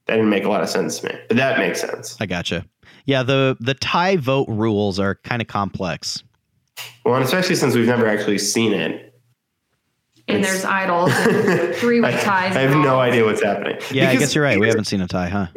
[0.08, 1.16] that didn't make a lot of sense to me.
[1.28, 2.18] But that makes sense.
[2.20, 2.66] I gotcha.
[3.06, 6.24] Yeah, the the tie vote rules are kind of complex.
[7.06, 9.13] Well, and especially since we've never actually seen it.
[10.36, 11.14] And It's- there's idols,
[11.80, 12.56] three-way I, ties.
[12.56, 13.80] I have no idea what's happening.
[13.92, 14.60] Yeah, I guess you're right.
[14.60, 15.48] We haven't seen a tie, huh?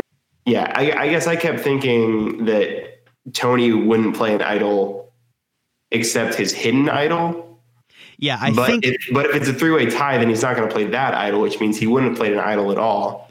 [0.44, 3.00] Yeah, I, I guess I kept thinking that
[3.32, 5.12] Tony wouldn't play an idol
[5.90, 7.60] except his hidden idol.
[8.18, 10.56] Yeah, I but think if, but if it's a three way tie, then he's not
[10.56, 13.30] going to play that idol, which means he wouldn't have played an idol at all.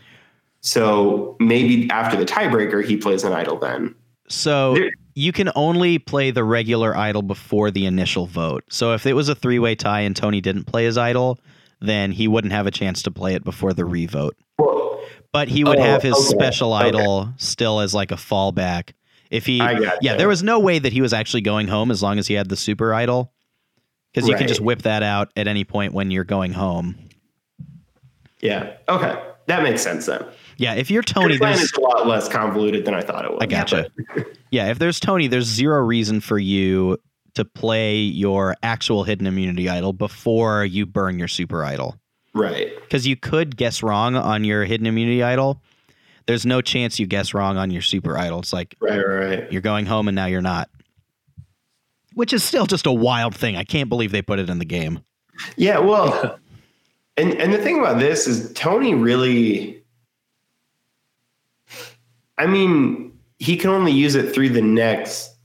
[0.62, 3.95] So maybe after the tiebreaker, he plays an idol then.
[4.27, 4.75] so.
[4.75, 8.65] There- You can only play the regular idol before the initial vote.
[8.69, 11.39] So if it was a three way tie and Tony didn't play his idol,
[11.80, 14.36] then he wouldn't have a chance to play it before the revote.
[15.32, 16.88] But he would Oh, have his okay, special okay.
[16.89, 18.91] idol still as like a fallback.
[19.32, 22.19] If he, yeah, there was no way that he was actually going home as long
[22.19, 23.34] as he had the super idol,
[24.13, 26.95] because you can just whip that out at any point when you're going home.
[28.39, 28.73] Yeah.
[28.88, 29.21] Okay.
[29.47, 30.25] That makes sense then.
[30.58, 33.26] Yeah, if you're Tony, Your plan there's is a lot less convoluted than I thought
[33.26, 33.39] it was.
[33.41, 33.89] I gotcha.
[34.52, 36.98] Yeah, if there's Tony, there's zero reason for you
[37.34, 42.00] to play your actual hidden immunity idol before you burn your super idol.
[42.34, 42.72] Right.
[42.82, 45.62] Because you could guess wrong on your hidden immunity idol.
[46.26, 48.39] There's no chance you guess wrong on your super idol.
[48.39, 48.98] It's like Right.
[48.98, 49.26] Right.
[49.39, 49.52] Right.
[49.52, 50.70] you're going home and now you're not.
[52.13, 53.58] Which is still just a wild thing.
[53.58, 55.02] I can't believe they put it in the game.
[55.58, 55.80] Yeah.
[55.80, 56.39] Well,
[57.18, 59.82] and and the thing about this is Tony really.
[62.38, 65.36] I mean, he can only use it through the next,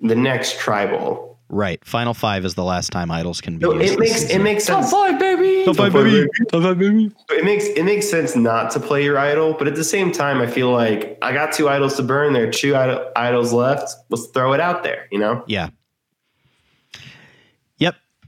[0.00, 1.26] the next tribal.
[1.50, 1.82] Right.
[1.86, 3.94] Final five is the last time idols can be So used.
[3.94, 4.90] it this makes it makes sense.
[4.90, 5.64] five, baby.
[5.64, 6.26] Top five, baby.
[6.52, 7.10] Top five, baby.
[7.30, 10.42] It makes it makes sense not to play your idol, but at the same time,
[10.42, 12.34] I feel like I got two idols to burn.
[12.34, 13.90] There are two idol, idols left.
[14.10, 15.06] Let's throw it out there.
[15.10, 15.42] You know.
[15.46, 15.70] Yeah.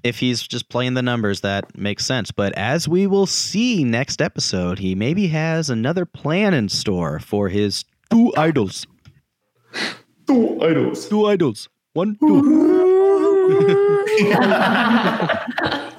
[0.03, 2.31] If he's just playing the numbers, that makes sense.
[2.31, 7.49] But as we will see next episode, he maybe has another plan in store for
[7.49, 8.87] his two idols.
[10.27, 11.09] Two idols.
[11.09, 11.69] Two idols.
[11.93, 12.81] One, two.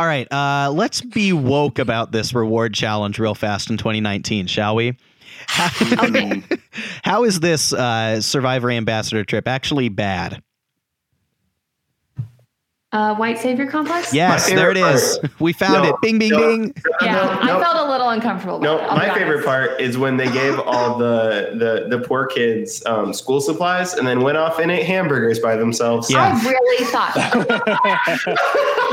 [0.00, 4.76] All right, uh, let's be woke about this reward challenge real fast in 2019, shall
[4.76, 4.96] we?
[5.46, 6.42] How, Okay.
[7.04, 10.42] how is this uh, Survivor Ambassador trip actually bad?
[12.90, 14.14] Uh, white savior complex.
[14.14, 15.18] Yes, there it is.
[15.18, 15.30] favorite is.
[15.40, 15.96] We found No, it.
[16.00, 16.38] Bing, bing, no.
[16.38, 16.74] bing.
[17.02, 17.60] Yeah, No, I no.
[17.60, 18.60] felt a little uncomfortable.
[18.60, 21.50] No, my be favorite part is when they gave all the
[21.90, 25.54] the, the poor kids um, school supplies and then went off and ate hamburgers by
[25.54, 26.10] themselves.
[26.10, 26.32] Yeah.
[26.42, 27.12] I really thought.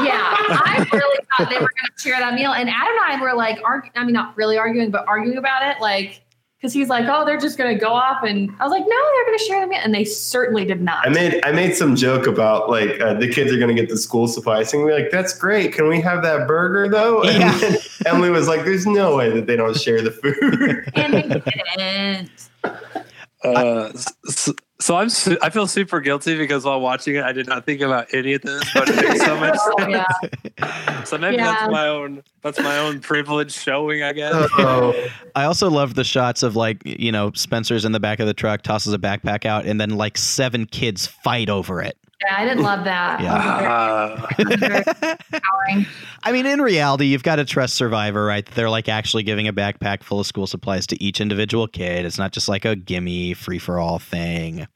[0.03, 3.21] yeah, I really thought they were going to share that meal, and Adam and I
[3.21, 6.21] were like, argu- I mean, not really arguing, but arguing about it, like.
[6.57, 9.25] Because he's like, oh, they're just gonna go off, and I was like, no, they're
[9.25, 11.05] gonna share the meal, and they certainly did not.
[11.05, 13.89] I made I made some joke about like uh, the kids are going to get
[13.89, 15.73] the school supplies, and we're like, "That's great.
[15.73, 17.57] Can we have that burger though?" And Yeah.
[17.59, 21.41] then Emily was like, "There's no way that they don't share the food." and they
[21.77, 22.49] didn't.
[23.45, 27.47] Uh, s- so I'm su- I feel super guilty because while watching it, I did
[27.47, 29.89] not think about any of this, but it makes so much sense.
[30.59, 31.03] yeah.
[31.03, 31.45] So maybe Yeah.
[31.53, 34.33] that's my own that's my own privilege showing, I guess.
[34.57, 38.33] I also love the shots of like, you know, Spencer's in the back of the
[38.33, 41.97] truck, tosses a backpack out, and then like seven kids fight over it.
[42.25, 43.21] Yeah, I didn't love that.
[43.21, 43.33] Yeah.
[43.33, 45.87] Uh, very.
[46.23, 48.45] I mean, in reality, you've got to trust Survivor, right?
[48.45, 52.05] They're like actually giving a backpack full of school supplies to each individual kid.
[52.05, 54.67] It's not just like a gimme free for all thing.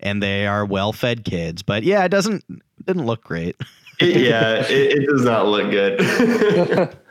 [0.00, 1.62] And they are well fed kids.
[1.62, 2.44] But yeah, it doesn't
[2.86, 3.56] didn't look great.
[4.00, 6.96] Yeah, it, it does not look good.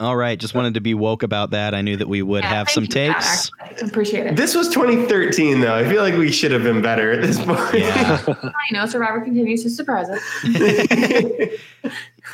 [0.00, 1.74] All right, just wanted to be woke about that.
[1.74, 3.82] I knew that we would Yeah, have some you that, takes.
[3.82, 4.36] appreciate it.
[4.36, 5.74] this was 2013, though.
[5.74, 7.58] I feel like we should have been better at this point.
[7.74, 8.24] Yeah.
[8.70, 10.22] you know, Survivor continues to surprise us.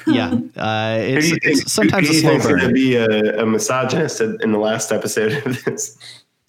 [0.07, 2.96] Yeah, uh, it's, do think- it's sometimes who a do slow think's going to be
[2.96, 5.96] a, a misogynist in in the last episode of this?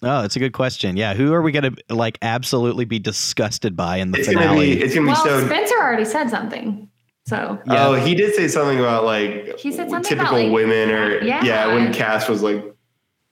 [0.02, 0.96] Oh, it's a good question.
[0.96, 4.38] Yeah, who are we going to like absolutely be disgusted by in the It's going
[4.38, 4.74] to finale?
[4.76, 4.82] be.
[4.82, 5.46] It's going to be well, so.
[5.46, 6.90] Spencer already said something.
[7.26, 7.88] So Yeah.
[7.88, 11.20] Oh, he did say something about like He said something typical about, like, women, or
[11.22, 11.44] yeah.
[11.44, 11.66] yeah.
[11.74, 12.62] when Kass was like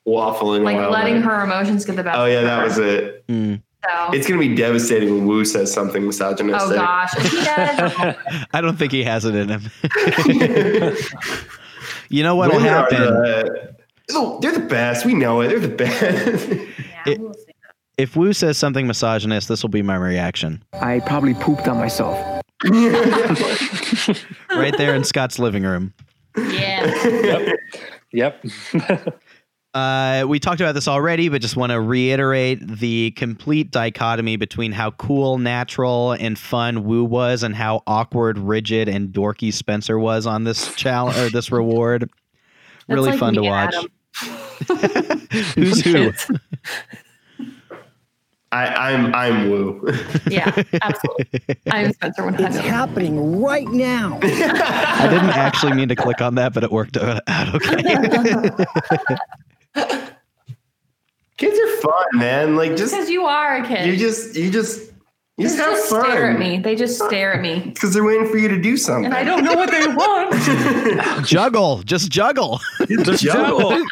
[0.07, 1.25] waffling, like letting back.
[1.25, 2.19] her emotions get the best.
[2.19, 2.65] Oh yeah, that her.
[2.65, 3.27] was it.
[3.29, 3.63] Mm.
[3.85, 4.13] So.
[4.15, 6.79] It's gonna be devastating when Woo says something misogynistic.
[6.79, 7.99] oh misogynistic.
[7.99, 8.05] gosh, he
[8.35, 8.47] does.
[8.55, 9.63] I don't think he has it in him.
[12.09, 13.77] you know what'll Women are happen the-
[14.13, 15.05] oh, they're the best.
[15.07, 15.49] We know it.
[15.49, 16.49] They're the best.
[16.49, 17.35] yeah, It- we'll
[17.97, 19.49] if Woo says something misogynist.
[19.49, 22.34] This will be my reaction I probably pooped on myself.
[24.51, 25.93] right there in Scott's living room.
[26.37, 27.05] yeah.
[27.05, 27.59] yep.
[28.13, 28.45] yep.
[29.75, 34.71] Uh, we talked about this already, but just want to reiterate the complete dichotomy between
[34.71, 40.27] how cool, natural, and fun Woo was, and how awkward, rigid, and dorky Spencer was
[40.27, 42.03] on this challenge or this reward.
[42.03, 43.87] That's really like fun to me and watch.
[45.57, 46.13] Who's who?
[48.55, 49.83] I, I'm I'm Woo.
[50.31, 51.41] Yeah, absolutely.
[51.73, 54.21] I'm Spencer one It's happening right now.
[54.23, 57.21] I didn't actually mean to click on that, but it worked out
[57.55, 57.83] okay.
[61.37, 62.55] Kids are fun, man.
[62.55, 63.87] Like just Because you are a kid.
[63.87, 64.93] you just you just
[65.37, 66.05] you just, Just, have just fun.
[66.05, 66.59] stare at me.
[66.59, 67.59] They just stare at me.
[67.75, 69.07] because they're waiting for you to do something.
[69.07, 71.27] And I don't know what they want.
[71.27, 72.61] juggle, just juggle.
[72.87, 73.85] Just Juggle.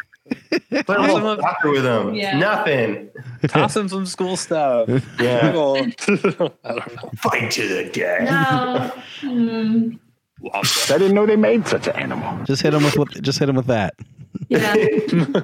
[0.71, 0.83] Juggle.
[0.83, 2.13] Play a little soccer with them.
[2.13, 2.37] Yeah.
[2.37, 3.09] Nothing.
[3.47, 4.89] Toss him some school stuff.
[5.19, 5.49] Yeah.
[5.49, 7.09] I don't know.
[7.17, 8.23] Fight to the death.
[9.21, 9.29] No.
[9.29, 9.99] Mm,
[10.53, 12.43] I didn't know they made such an animal.
[12.45, 13.95] Just hit him with, with just hit him with that.
[14.49, 14.75] yeah.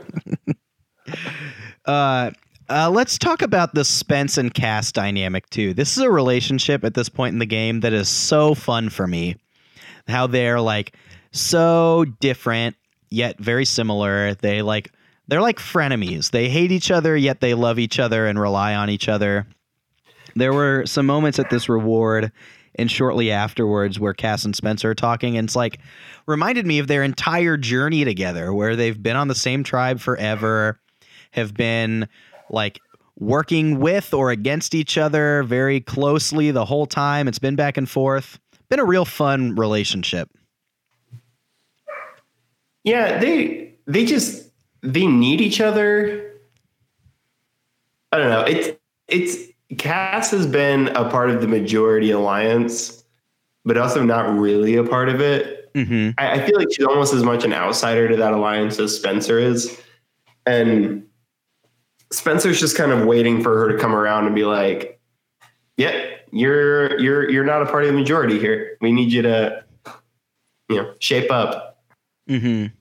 [1.86, 2.30] Uh,
[2.70, 5.74] uh, let's talk about the Spence and Kass dynamic too.
[5.74, 9.08] This is a relationship at this point in the game that is so fun for
[9.08, 9.38] me.
[10.08, 10.96] How they're like
[11.32, 12.76] so different
[13.10, 14.36] yet very similar.
[14.36, 14.92] They like
[15.30, 16.32] they're like frenemies.
[16.32, 19.48] They hate each other yet they love each other and rely on each other.
[20.36, 22.32] There were some moments at this reward
[22.76, 25.80] and shortly afterwards where Kass and Spencer are talking and it's like
[26.28, 30.80] reminded me of their entire journey together where they've been on the same tribe forever
[31.32, 32.08] have been
[32.50, 32.80] like
[33.18, 37.28] working with or against each other very closely the whole time.
[37.28, 38.40] It's been back and forth.
[38.70, 40.30] Been a real fun relationship.
[42.84, 44.49] Yeah, they they just
[44.82, 46.34] they need each other.
[48.12, 48.42] I don't know.
[48.42, 53.04] It's it's Kass has been a part of the majority alliance,
[53.66, 55.72] but also not really a part of it.
[55.74, 56.12] Mm-hmm.
[56.18, 59.38] I, I feel like she's almost as much an outsider to that alliance as Spencer
[59.38, 59.80] is.
[60.46, 61.06] And
[62.12, 65.00] Spencer's just kind of waiting for her to come around and be like,
[65.78, 68.78] Yeah, you're you're you're not a part of the majority here.
[68.82, 69.64] We need you to,
[70.70, 71.84] you know, shape up.
[72.28, 72.76] Mm-hmm.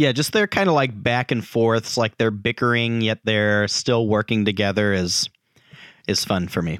[0.00, 4.08] Yeah, just they're kind of like back and forths, like they're bickering yet they're still
[4.08, 5.28] working together is
[6.08, 6.78] is fun for me.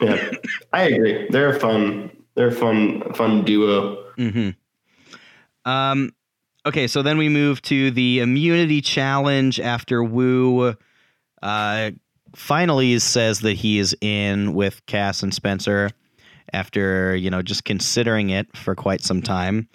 [0.00, 0.30] Yeah,
[0.72, 1.28] I agree.
[1.28, 2.10] They're a fun.
[2.34, 4.02] They're a fun, fun duo.
[4.16, 5.70] Mm-hmm.
[5.70, 6.14] Um,
[6.64, 10.74] okay, so then we move to the immunity challenge after Woo
[11.42, 11.90] uh,
[12.34, 15.90] finally says that he is in with Kass and Spencer
[16.54, 19.68] after, you know, just considering it for quite some time.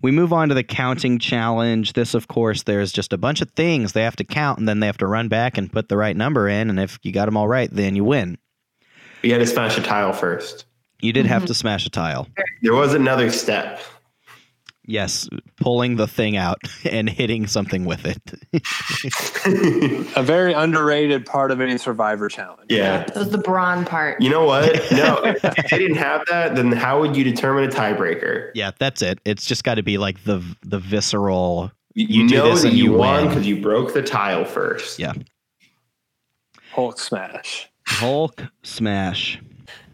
[0.00, 1.94] We move on to the counting challenge.
[1.94, 4.80] This, of course, there's just a bunch of things they have to count, and then
[4.80, 6.70] they have to run back and put the right number in.
[6.70, 8.38] And if you got them all right, then you win.
[9.22, 10.66] You had to smash a tile first.
[11.00, 11.46] You did have mm-hmm.
[11.48, 12.28] to smash a tile.
[12.62, 13.80] There was another step.
[14.90, 16.56] Yes, pulling the thing out
[16.90, 18.18] and hitting something with it.
[20.16, 22.70] A very underrated part of any survivor challenge.
[22.70, 23.04] Yeah.
[23.04, 24.18] That was the brawn part.
[24.22, 24.74] You know what?
[24.90, 28.50] No, if they didn't have that, then how would you determine a tiebreaker?
[28.54, 29.20] yeah, that's it.
[29.26, 31.70] It's just got to be like the the visceral.
[31.94, 34.46] You, You do know this that and you, you won because you broke the tile
[34.46, 34.98] first.
[34.98, 35.12] Yeah.
[36.72, 37.68] Hulk smash.
[37.86, 39.38] Hulk smash.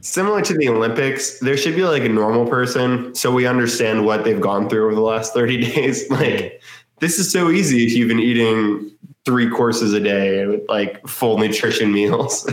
[0.04, 4.22] Similar to the Olympics, there should be like a normal person so we understand what
[4.22, 6.04] they've gone through over the last 30 days.
[6.14, 6.62] Like,
[7.00, 8.90] this is so easy if you've been eating
[9.24, 12.48] three courses a day with like full nutrition meals.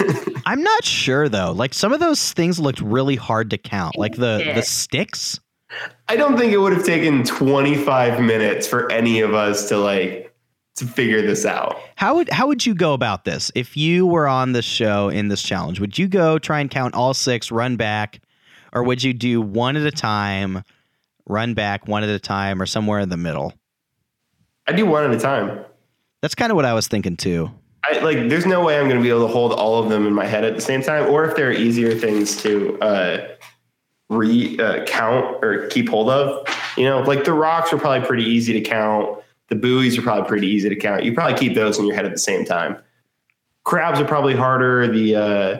[0.46, 1.52] I'm not sure though.
[1.52, 3.96] Like some of those things looked really hard to count.
[3.96, 5.40] Like the the sticks.
[6.08, 10.27] I don't think it would have taken 25 minutes for any of us to like
[10.78, 11.80] to figure this out.
[11.96, 15.28] How would how would you go about this if you were on the show in
[15.28, 15.80] this challenge?
[15.80, 18.20] Would you go try and count all six, run back,
[18.72, 20.62] or would you do one at a time,
[21.26, 23.54] run back one at a time, or somewhere in the middle?
[24.66, 25.64] I do one at a time.
[26.20, 27.50] That's kind of what I was thinking too.
[27.84, 30.06] I like there's no way I'm going to be able to hold all of them
[30.06, 33.28] in my head at the same time or if there are easier things to uh
[34.10, 36.46] re uh, count or keep hold of.
[36.76, 39.18] You know, like the rocks are probably pretty easy to count.
[39.48, 41.04] The buoys are probably pretty easy to count.
[41.04, 42.76] You probably keep those in your head at the same time.
[43.64, 44.86] Crabs are probably harder.
[44.86, 45.58] The uh,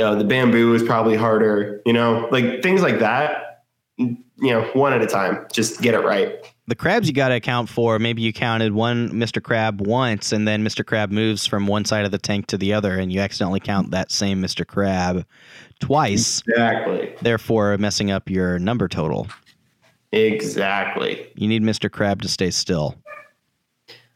[0.00, 3.64] uh the bamboo is probably harder, you know, like things like that.
[3.98, 5.46] You know, one at a time.
[5.52, 6.34] Just get it right.
[6.66, 7.98] The crabs you got to account for.
[7.98, 9.40] Maybe you counted one Mr.
[9.42, 10.84] Crab once, and then Mr.
[10.84, 13.90] Crab moves from one side of the tank to the other, and you accidentally count
[13.92, 14.66] that same Mr.
[14.66, 15.24] Crab
[15.78, 17.14] twice, Exactly.
[17.22, 19.28] therefore messing up your number total.
[20.14, 21.26] Exactly.
[21.34, 21.90] You need Mr.
[21.90, 22.94] Crab to stay still.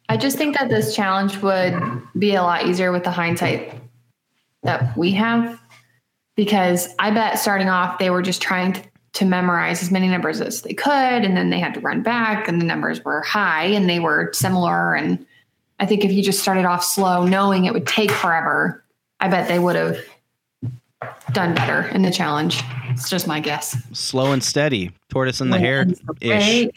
[0.08, 1.74] I just think that this challenge would
[2.18, 3.74] be a lot easier with the hindsight
[4.62, 5.60] that we have
[6.36, 8.82] because I bet starting off they were just trying to,
[9.14, 12.48] to memorize as many numbers as they could and then they had to run back
[12.48, 15.26] and the numbers were high and they were similar and
[15.80, 18.84] I think if you just started off slow knowing it would take forever,
[19.20, 19.98] I bet they would have
[21.32, 22.62] done better in the challenge.
[22.88, 23.76] It's just my guess.
[23.92, 25.86] Slow and steady, tortoise in the hair
[26.20, 26.68] ish.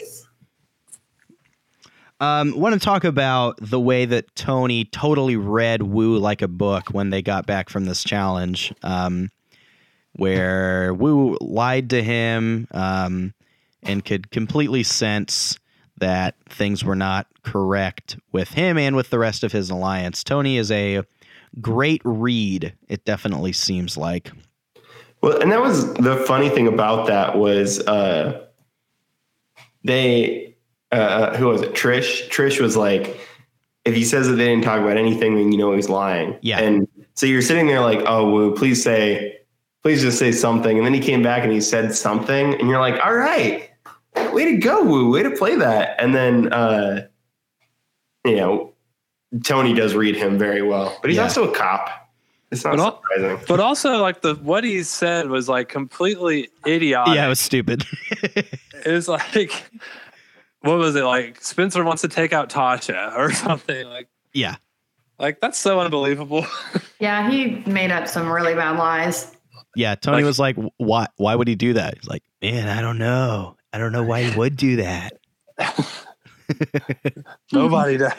[2.20, 6.90] Um, want to talk about the way that Tony totally read Woo like a book
[6.90, 9.32] when they got back from this challenge, um,
[10.14, 13.34] where Woo lied to him um,
[13.82, 15.58] and could completely sense
[15.98, 20.24] that things were not correct with him and with the rest of his alliance.
[20.24, 21.02] Tony is a
[21.60, 22.74] great read.
[22.88, 24.32] It definitely seems like.
[25.22, 28.46] Well, and that was the funny thing about that was uh,
[29.84, 30.56] they
[30.92, 31.74] uh, who was it?
[31.74, 32.28] Trish.
[32.30, 33.20] Trish was like,
[33.86, 36.38] if he says that they didn't talk about anything, then you know he's lying.
[36.42, 36.60] Yeah.
[36.60, 39.40] And so you're sitting there like, oh, Woo, please say,
[39.84, 40.78] please just say something.
[40.78, 43.70] And then he came back and he said something, and you're like, all right,
[44.34, 45.96] way to go, Woo, way to play that.
[46.00, 47.08] And then, uh,
[48.26, 48.71] you know,
[49.44, 51.24] Tony does read him very well, but he's Yeah.
[51.24, 51.90] also a cop.
[52.52, 53.46] It's not But al- surprising.
[53.48, 57.16] But also, like the what he said was like completely idiotic.
[57.16, 57.86] yeah, it was stupid.
[58.84, 59.52] It was like,
[60.62, 61.40] what was it like?
[61.40, 63.86] Spencer wants to take out Tasha or something.
[63.88, 64.56] Like, yeah.
[65.20, 66.46] like that's so unbelievable.
[67.00, 69.36] Yeah, he made up some really bad lies.
[69.76, 71.08] Yeah, Tony Like- was like, "Why?
[71.18, 73.56] Why would he do that?" He's like, "Man, I don't know.
[73.74, 75.14] I don't know why he would do that."
[77.52, 78.14] Nobody does.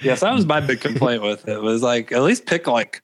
[0.00, 1.60] yes, that was my big complaint with it.
[1.60, 3.02] Was like at least pick like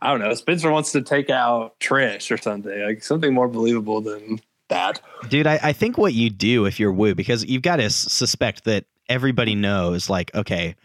[0.00, 0.32] I don't know.
[0.34, 5.00] Spencer wants to take out Trish or something like something more believable than that.
[5.28, 7.94] Dude, I, I think what you do if you're Woo, because you've got to s-
[7.94, 10.76] suspect that everybody knows, like, okay,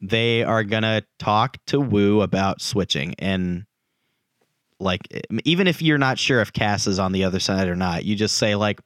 [0.00, 3.66] they are gonna talk to Woo about switching, and
[4.80, 5.00] like,
[5.44, 8.14] even if you're not sure if Kass is on the other side or not, you
[8.14, 8.80] just say like,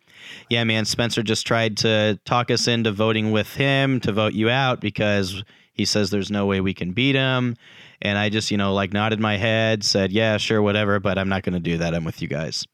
[0.50, 4.50] yeah, man, Spencer just tried to talk us into voting with him to vote you
[4.50, 5.42] out because
[5.72, 7.56] he says there's no way we can beat him.
[8.00, 11.28] And I just, you know, like nodded my head, said, yeah, sure, whatever, but I'm
[11.28, 11.94] not going to do that.
[11.94, 12.66] I'm with you guys.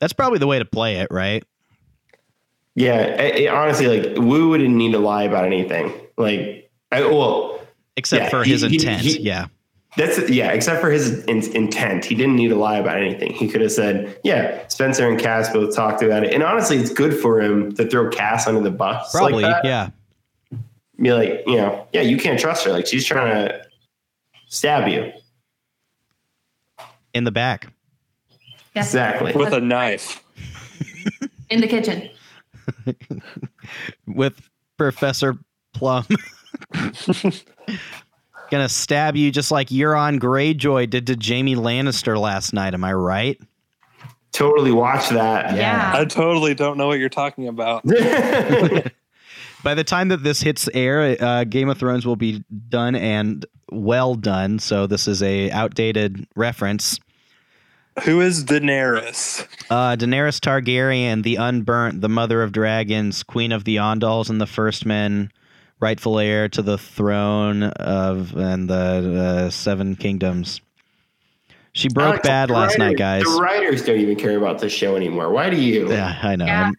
[0.00, 1.44] That's probably the way to play it, right?
[2.74, 5.92] Yeah, it, it- honestly, like Woo didn't need to lie about anything.
[6.16, 7.60] Like, I, well,
[7.96, 9.02] Except Yeah, for he- his he- intent.
[9.02, 9.46] he- yeah.
[9.96, 12.04] That's yeah, except for his in, intent.
[12.04, 13.32] He didn't need to lie about anything.
[13.32, 16.90] He could have said, "Yeah, Spencer and Kass both talked about it." And honestly, it's
[16.90, 19.12] good for him to throw Kass under the bus.
[19.12, 19.44] Probably.
[19.44, 19.64] like that.
[19.64, 19.90] yeah.
[21.00, 22.72] Be like, you know, yeah, you can't trust her.
[22.72, 23.66] Like she's trying to
[24.46, 25.12] stab you.
[27.12, 27.72] In the back.
[28.74, 28.88] Yes.
[28.88, 29.32] Exactly.
[29.32, 30.22] with a knife.
[31.50, 32.10] In the kitchen.
[34.06, 35.38] with Professor
[35.72, 36.06] Plum.
[38.54, 42.72] Gonna stab you just like Euron Greyjoy did to Jaime Lannister last night.
[42.72, 43.36] Am I right?
[44.30, 45.56] Totally watch that.
[45.56, 45.90] Yeah.
[45.92, 47.82] I totally don't know what you're talking about.
[49.64, 53.44] By the time that this hits air, uh, Game of Thrones will be done and
[53.72, 54.60] well done.
[54.60, 57.00] So this is a outdated reference.
[58.04, 59.48] Who is Daenerys?
[59.68, 64.46] Uh, Daenerys Targaryen, the unburnt, the mother of dragons, queen of the Andals and the
[64.46, 65.32] First Men,
[65.84, 70.62] rightful heir to the throne of and the uh, Seven Kingdoms.
[71.72, 73.24] She broke Alex, bad the last night, guys.
[73.24, 75.28] The writers don't even care about this show anymore.
[75.30, 75.90] Why do you?
[75.90, 76.46] Yeah, I know.
[76.46, 76.68] Yeah.
[76.68, 76.74] I'm,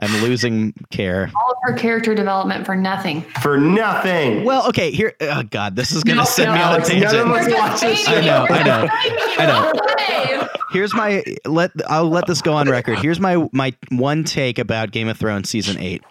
[0.00, 1.30] I'm losing care.
[1.34, 3.22] All of her character development for nothing.
[3.40, 4.44] For nothing.
[4.44, 5.14] Well, okay, here.
[5.22, 7.22] Oh God, this is gonna No, send no, me on a Alex, none tangent.
[7.22, 8.88] of us watch this I know, I know,
[9.38, 10.40] I know.
[10.42, 10.48] know.
[10.72, 11.70] Here's my let.
[11.88, 12.98] I'll let this go on record.
[12.98, 16.02] Here's my my one take about Game of Thrones season eight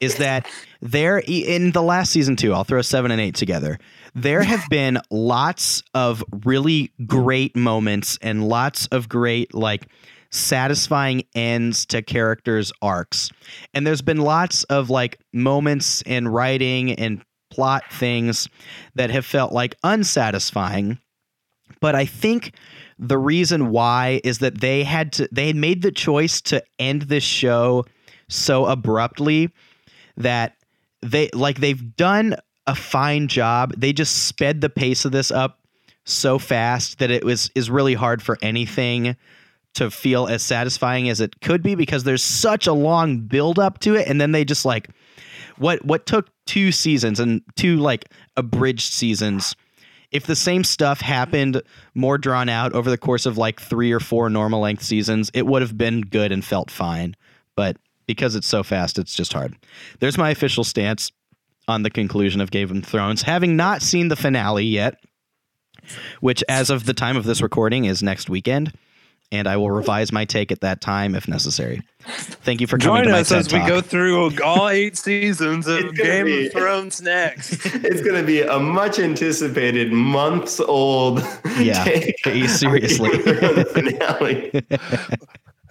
[0.00, 0.48] is that
[0.80, 2.52] there in the last season two.
[2.52, 3.78] I'll throw seven and eight together.
[4.14, 9.86] There have been lots of really great moments and lots of great like
[10.30, 13.30] satisfying ends to characters arcs
[13.74, 17.20] and there's been lots of like moments in writing and
[17.50, 18.48] plot things
[18.94, 20.96] that have felt like unsatisfying
[21.80, 22.54] but i think
[22.96, 27.02] the reason why is that they had to they had made the choice to end
[27.02, 27.84] this show
[28.28, 29.50] so abruptly
[30.22, 30.56] that
[31.02, 33.74] they like they've done a fine job.
[33.76, 35.60] They just sped the pace of this up
[36.04, 39.16] so fast that it was is really hard for anything
[39.74, 43.78] to feel as satisfying as it could be because there's such a long build up
[43.80, 44.08] to it.
[44.08, 44.90] And then they just like
[45.58, 49.54] what what took two seasons and two like abridged seasons
[50.10, 51.62] if the same stuff happened
[51.94, 55.46] more drawn out over the course of like 3 or 4 normal length seasons it
[55.46, 57.14] would have been good and felt fine.
[57.54, 57.76] But
[58.14, 59.54] because it's so fast it's just hard
[60.00, 61.12] there's my official stance
[61.68, 64.96] on the conclusion of Game of Thrones having not seen the finale yet
[66.20, 68.72] which as of the time of this recording is next weekend
[69.32, 71.82] and I will revise my take at that time if necessary.
[72.02, 73.68] Thank you for coming Join to my us TED as we Talk.
[73.68, 77.64] go through all eight seasons of Game be- of Thrones next.
[77.90, 81.20] It's going to be a much anticipated, months old.
[81.58, 81.84] Yeah.
[81.84, 83.10] take Are you seriously?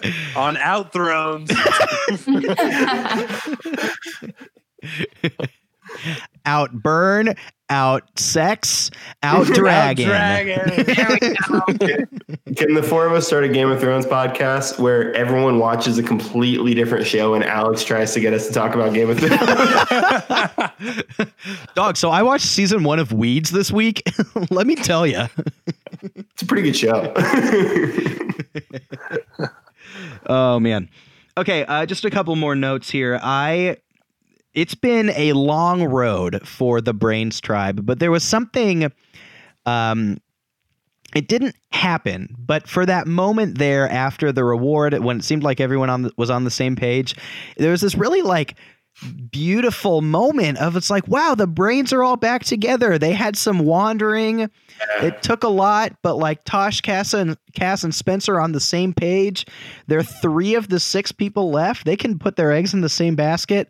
[0.03, 0.35] On the finale.
[0.35, 1.51] on Out Thrones.
[6.45, 7.35] out burn,
[7.69, 8.89] out sex,
[9.23, 10.07] out dragon.
[10.07, 10.85] Dragon.
[10.85, 11.59] There we go.
[12.55, 16.03] Can the four of us start a Game of Thrones podcast where everyone watches a
[16.03, 19.39] completely different show and Alex tries to get us to talk about Game of Thrones?
[21.75, 24.01] Dog, so I watched season one of Weeds this week.
[24.49, 25.25] Let me tell you.
[26.01, 27.13] it's a pretty good show.
[30.27, 30.89] Oh man.
[31.37, 33.19] Okay, uh, just a couple more notes here.
[33.21, 33.77] I
[34.53, 38.91] it's been a long road for the Brains tribe, but there was something
[39.65, 40.17] um
[41.15, 45.59] it didn't happen, but for that moment there after the reward when it seemed like
[45.59, 47.15] everyone on the, was on the same page,
[47.57, 48.55] there was this really like
[49.31, 52.97] beautiful moment of it's like wow the brains are all back together.
[52.97, 54.49] They had some wandering.
[55.01, 58.93] It took a lot but like tosh kass and kass and spencer on the same
[58.93, 59.45] page.
[59.87, 61.85] They're three of the six people left.
[61.85, 63.69] They can put their eggs in the same basket.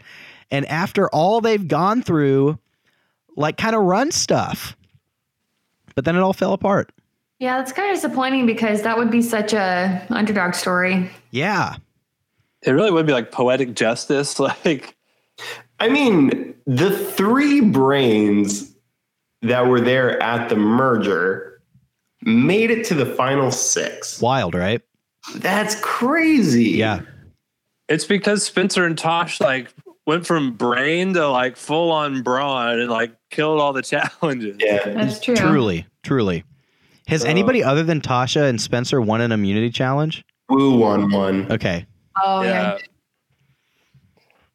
[0.50, 2.58] And after all they've gone through
[3.36, 4.76] like kind of run stuff.
[5.96, 6.92] But then it all fell apart.
[7.40, 11.10] Yeah, that's kind of disappointing because that would be such a underdog story.
[11.32, 11.76] yeah.
[12.62, 14.38] It really would be like poetic justice.
[14.66, 14.96] Like,
[15.80, 18.74] I mean, the three brains
[19.42, 21.62] that were there at the merger
[22.22, 24.22] made it to the final six.
[24.22, 24.82] wild right
[25.36, 26.72] That's crazy.
[26.72, 27.02] yeah
[27.88, 29.74] it's because Spencer and Tosh like
[30.06, 34.58] went from brain to like full on brawn and like killed all the challenges.
[34.60, 34.90] Yeah.
[34.90, 35.36] That's true.
[35.36, 36.44] truly truly
[37.08, 41.52] has anybody other than tasha and spencer won an immunity challenge Woo won one.
[41.52, 41.86] okay
[42.22, 42.50] Oh, Yeah.
[42.74, 42.78] yeah.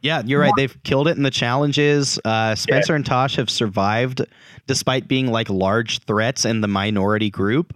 [0.04, 0.52] Yeah, you're right.
[0.54, 2.20] They've killed it in the challenges.
[2.26, 4.20] Uh, Spencer and Tosh have survived
[4.66, 7.74] despite being like large threats in the minority group.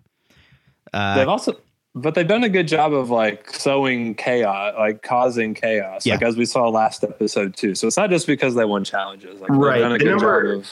[0.92, 1.56] Uh, They've also,
[1.94, 6.14] but they've done a good job of like sowing chaos, like causing chaos, Yeah.
[6.14, 7.74] like as we saw last episode too.
[7.74, 9.40] So it's not just because they won challenges.
[9.40, 9.78] Like Right.
[9.80, 10.68] done a The good number- job of.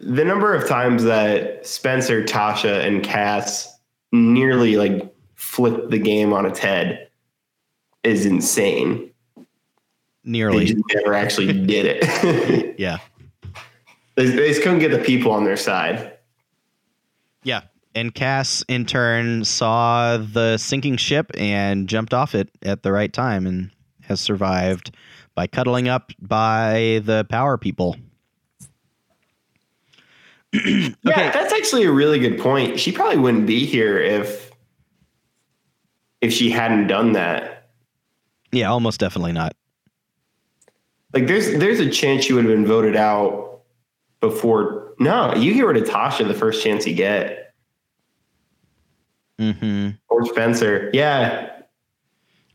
[0.00, 3.66] The number of times that Spencer, Tasha, and Kass
[4.12, 7.08] nearly like flipped the game on its head
[8.04, 9.07] is insane.
[10.28, 10.66] They nearly.
[10.66, 12.74] just never actually did it.
[12.78, 12.98] Yeah.
[14.14, 16.16] they, they just couldn't get the people on their side.
[17.42, 17.62] Yeah.
[17.94, 23.12] And Kass, in turn, saw the sinking ship and jumped off it at the right
[23.12, 23.70] time and
[24.02, 24.94] has survived
[25.34, 27.96] by cuddling up by the power people.
[30.52, 32.78] Yeah, that's actually a really good point.
[32.80, 34.50] She probably wouldn't be here if
[36.22, 37.68] if she hadn't done that.
[38.50, 39.54] Yeah, almost definitely not.
[41.12, 43.62] Like there's there's a chance you would have been voted out
[44.20, 44.92] before.
[45.00, 47.54] No, you get rid of Tasha the first chance you get,
[49.38, 50.90] hmm or Spencer.
[50.92, 51.50] Yeah,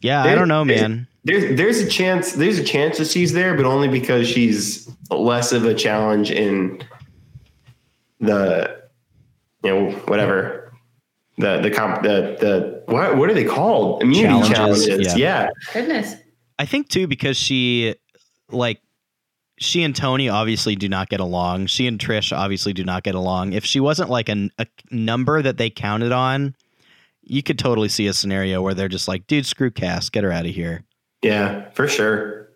[0.02, 1.08] Yeah, I don't know, there's- man.
[1.24, 5.52] there's there's a chance there's a chance that she's there, but only because she's less
[5.52, 6.84] of a challenge in
[8.20, 8.84] the
[9.64, 10.74] you know whatever
[11.38, 15.46] the the comp the the what what are they called immunity Challenges, challenges, yeah.
[15.46, 15.50] yeah.
[15.74, 16.16] Goodness.
[16.60, 17.96] I think too because she
[18.54, 18.82] like
[19.60, 21.68] she and Tony obviously do not get along.
[21.68, 23.54] She and Trish obviously do not get along.
[23.54, 26.56] If she wasn't like a, a number that they counted on,
[27.24, 30.32] you could totally see a scenario where they're just like, dude, screw Kass, get her
[30.32, 30.84] out of here.
[31.22, 32.50] Yeah, for sure.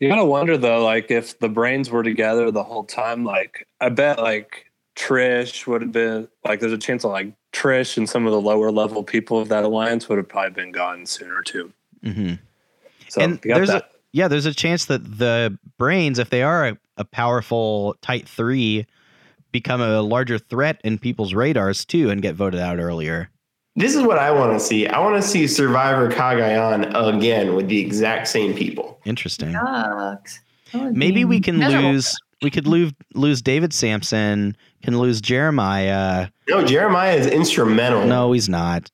[0.00, 3.88] You gotta wonder though, like if the brains were together the whole time, like I
[3.90, 8.26] bet like Trish would have been like there's a chance that like Trish and some
[8.26, 11.72] of the lower level people of that alliance would have probably been gone sooner too.
[12.02, 12.34] hmm
[13.08, 13.84] So and you got there's that.
[13.84, 18.28] a yeah, there's a chance that the brains, if they are a, a powerful tight
[18.28, 18.86] three,
[19.50, 23.28] become a larger threat in people's radars too, and get voted out earlier.
[23.74, 24.86] This is what I want to see.
[24.86, 29.00] I want to see Survivor Cagayan again with the exact same people.
[29.04, 29.50] Interesting.
[29.50, 30.38] Sucks.
[30.72, 31.90] That would Maybe we can miserable.
[31.90, 32.16] lose.
[32.40, 34.56] We could lose lose David Samson.
[34.84, 36.28] Can lose Jeremiah.
[36.48, 38.06] No, Jeremiah is instrumental.
[38.06, 38.92] No, he's not.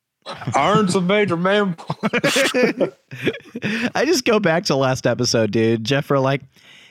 [0.55, 1.77] Arns a major man.
[3.95, 5.85] I just go back to last episode, dude.
[5.85, 6.43] Jeff were like,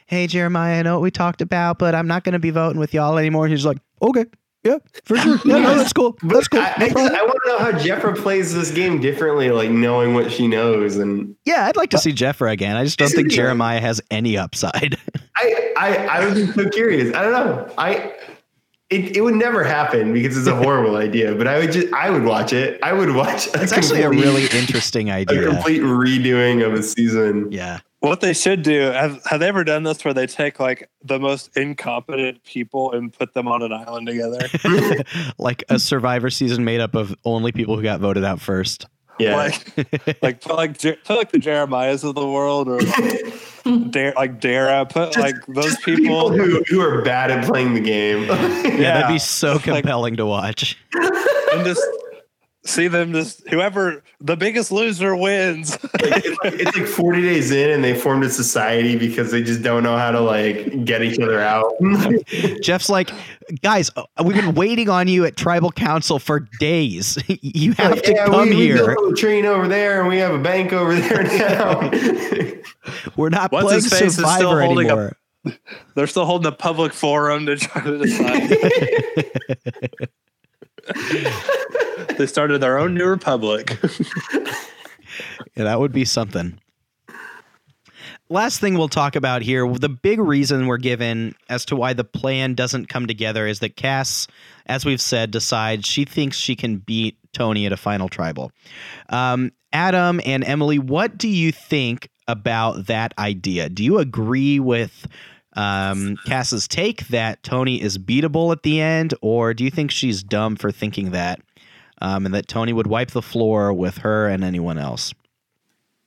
[0.05, 2.79] "Hey Jeremiah, I know what we talked about, but I'm not going to be voting
[2.79, 4.25] with y'all anymore." He's like, "Okay,
[4.63, 5.39] yeah, for sure.
[5.45, 6.17] Yeah, no, that's cool.
[6.23, 6.59] That's cool.
[6.61, 9.69] I, No I, problem." I want to know how Jefra plays this game differently, like
[9.69, 10.97] knowing what she knows.
[10.97, 12.75] And Yeah, I'd like to see Jefra again.
[12.75, 14.97] I just don't think Jeremiah has any upside.
[15.37, 17.15] I, I, I would be so curious.
[17.15, 17.73] I don't know.
[17.77, 18.13] I,
[18.89, 21.35] it, it would never happen because it's a horrible idea.
[21.35, 22.79] But I would just, I would watch it.
[22.83, 23.47] I would watch.
[23.55, 25.49] It's actually a really interesting idea.
[25.49, 27.51] a complete redoing of a season.
[27.51, 27.79] Yeah.
[28.01, 31.19] What they should do have have they ever done this where they take like the
[31.19, 34.47] most incompetent people and put them on an island together?
[35.37, 38.87] like a survivor season made up of only people who got voted out first.
[39.25, 39.35] Yeah.
[39.35, 44.13] Like like put like Je- put like the Jeremiahs of the world or like, Dare,
[44.15, 46.31] like Dara put like those people.
[46.31, 48.23] who, who are bad at playing the game.
[48.23, 50.77] Yeah, that'd be so Like- compelling to watch.
[50.93, 51.81] and just
[52.65, 55.77] see them just whoever the biggest loser wins.
[55.95, 59.61] it's, like, it's like 40 days in and they formed a society because they just
[59.63, 61.71] don't know how to like get each other out.
[62.61, 63.11] Jeff's like,
[63.61, 67.17] guys, uh, we've been waiting on you at tribal council for days.
[67.27, 68.93] you have Like, to yeah, come we, we here.
[68.93, 71.89] built a train over there and we have a bank over there now.
[73.15, 75.17] We're not What's playing face is still Survivor holding anymore.
[75.45, 75.51] a
[75.95, 79.29] They're still holding a public forum to try to decide.
[82.19, 83.79] They started their own new republic.
[85.55, 86.59] Yeah, that would be something.
[88.29, 92.03] Last thing we'll talk about here the big reason we're given as to why the
[92.03, 94.27] plan doesn't come together is that Kass,
[94.67, 98.51] as we've said, decides she thinks she can beat Tony at a final tribal.
[99.09, 103.67] Um, Adam and Emily, what do you think about that idea?
[103.67, 105.07] Do you agree with
[105.53, 110.23] um, Kass's take that Tony is beatable at the end, or do you think she's
[110.23, 111.41] dumb for thinking that
[112.01, 115.13] um, and that Tony would wipe the floor with her and anyone else?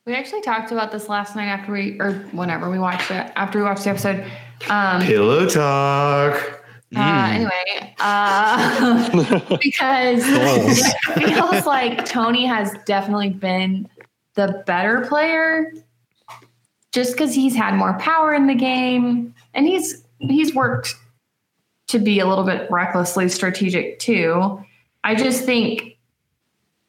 [0.05, 3.59] We actually talked about this last night after we, or whenever we watched it, after
[3.59, 4.25] we watched the episode.
[4.69, 6.61] Um, Pillow talk.
[6.95, 13.87] Uh, anyway, uh, because it feels like Tony has definitely been
[14.35, 15.71] the better player,
[16.91, 20.95] just because he's had more power in the game, and he's he's worked
[21.87, 24.63] to be a little bit recklessly strategic too.
[25.03, 25.97] I just think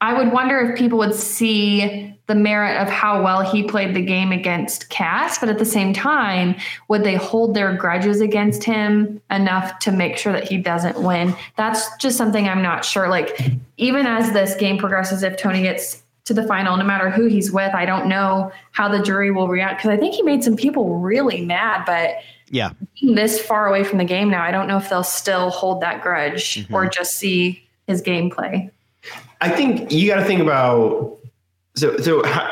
[0.01, 4.01] I would wonder if people would see the merit of how well he played the
[4.01, 6.55] game against Kass, but at the same time,
[6.87, 11.35] would they hold their grudges against him enough to make sure that he doesn't win?
[11.55, 13.07] That's just something I'm not sure.
[13.09, 13.39] Like,
[13.77, 17.51] even as this game progresses, if Tony gets to the final, no matter who he's
[17.51, 20.55] with, I don't know how the jury will react because I think he made some
[20.55, 22.15] people really mad, but
[22.49, 22.71] Yeah.
[22.99, 25.81] being this far away from the game now, I don't know if they'll still hold
[25.81, 26.73] that grudge mm-hmm.
[26.73, 28.69] or just see his gameplay.
[29.41, 31.17] I think you got to think about.
[31.75, 32.51] So, so how,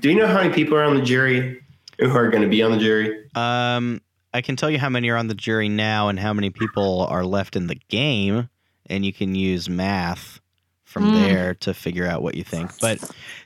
[0.00, 1.62] do you know how many people are on the jury
[1.98, 3.24] who are going to be on the jury?
[3.34, 4.00] Um,
[4.34, 7.06] I can tell you how many are on the jury now and how many people
[7.06, 8.48] are left in the game,
[8.86, 10.40] and you can use math
[10.84, 11.14] from Mm.
[11.14, 12.72] there to figure out what you think.
[12.80, 12.98] But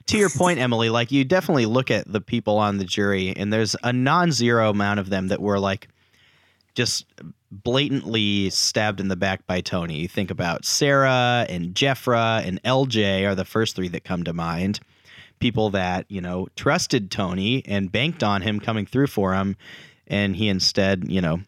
[0.07, 3.53] to your point, Emily, like you definitely look at the people on the jury, and
[3.53, 5.89] there's a non-zero amount of them that were like
[6.75, 7.05] just
[7.63, 9.99] blatantly stabbed in the back by Tony.
[10.01, 14.33] You think about Sarah and Jefra and LJ are the first three that come to
[14.33, 14.81] mind.
[15.41, 19.57] People that, you know, trusted Tony and banked on him coming through for him,
[20.07, 21.41] and he instead, you know,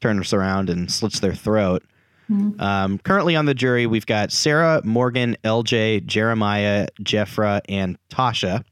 [0.00, 1.82] turns around and slits their throat.
[2.30, 8.64] Um, currently on the jury, we've got Sarah, Morgan, LJ, Jeremiah, Jefra, and Tasha.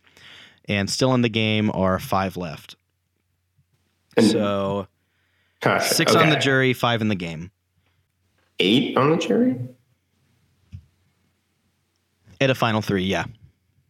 [0.68, 2.76] And still in the game are five left.
[4.16, 4.88] And- So
[5.80, 7.50] Six on the jury, five in the game.
[8.58, 9.56] Eight on the jury.
[12.40, 13.24] At a final three, yeah.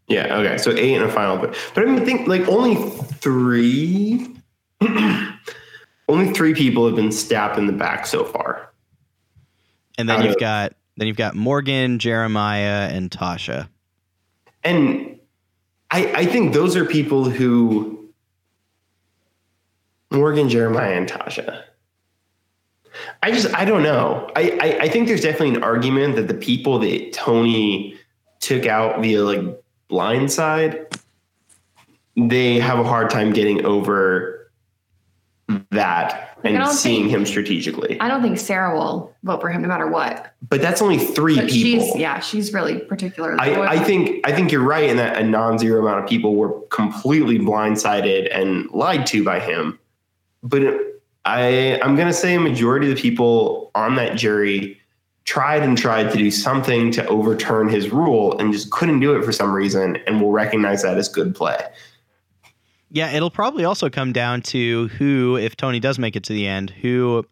[0.08, 0.36] Yeah.
[0.38, 0.58] Okay.
[0.58, 2.76] So eight in a final, but but I mean, think like only
[3.14, 4.34] three,
[6.08, 8.72] only three people have been stabbed in the back so far.
[9.98, 13.68] And then Out you've of- got then you've got Morgan, Jeremiah, and Tasha.
[14.64, 15.18] And
[15.90, 17.95] I, I think those are people who
[20.10, 21.62] Morgan, Jeremiah, and Tasha.
[23.22, 24.30] I just I don't know.
[24.36, 27.96] I, I I think there's definitely an argument that the people that Tony
[28.40, 29.40] took out via like
[29.90, 30.98] blindside,
[32.16, 34.50] they have a hard time getting over
[35.70, 38.00] that Like, and seeing think- him strategically.
[38.00, 40.32] I don't think Sarah will vote for him no matter what.
[40.48, 41.86] But that's only three But people.
[41.86, 43.36] she's yeah, she's really particular.
[43.38, 46.60] I, I think I think you're right in that a non-zero amount of people were
[46.70, 49.78] completely blindsided and lied to by him.
[50.48, 50.62] But
[51.24, 54.80] I I'm gonna say a majority of the people on that jury
[55.24, 59.24] tried and tried to do something to overturn his rule and just couldn't do it
[59.24, 61.58] for some reason and will recognize that as good play.
[62.90, 66.46] Yeah, it'll probably also come down to who, if Tony does make it to the
[66.46, 67.26] end, who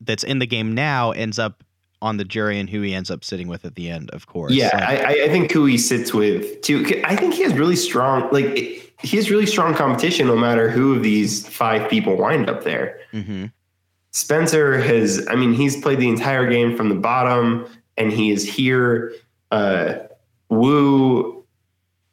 [0.00, 1.64] that's in the game now ends up
[2.02, 4.52] on the jury and who he ends up sitting with at the end, of course.
[4.52, 7.02] Yeah, Like, I, I- think who he sits with too.
[7.04, 10.68] I think he has really strong, like it- he has really strong competition no matter
[10.70, 12.98] who of these five people wind up there.
[13.12, 13.50] mhm.
[14.12, 18.46] Spencer has, I mean, he's played the entire game from the bottom and he is
[18.48, 19.12] here.
[19.50, 19.94] Uh,
[20.48, 21.44] Woo,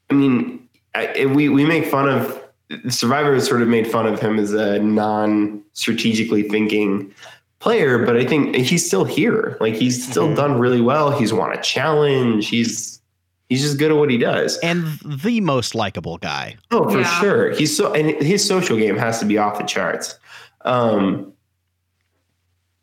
[0.10, 2.42] I mean, I, we, we make fun of
[2.90, 7.14] Survivor has sort of made fun of him as a non strategically thinking
[7.60, 9.58] player, but I think he's still here.
[9.60, 10.36] Like he's still Mhm.
[10.36, 11.12] done really well.
[11.18, 12.48] He's won a challenge.
[12.50, 13.02] He's,
[13.50, 14.58] he's just good at what he does.
[14.60, 16.56] And the most likable guy.
[16.72, 17.20] Oh, for Yeah.
[17.20, 17.52] sure.
[17.56, 20.20] He's so and his social game has to be off the charts.
[20.66, 21.34] Um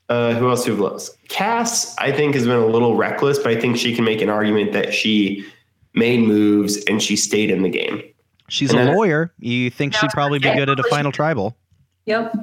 [0.08, 1.16] uh who else who we lost?
[1.28, 4.28] Kass, I think, has been a little reckless, but I think she can make an
[4.28, 5.44] argument that she
[5.94, 8.02] made moves and she stayed in the game.
[8.48, 9.32] She's And a lawyer.
[9.38, 11.56] You think she'd probably be good at a final tribal.
[12.06, 12.34] Yep.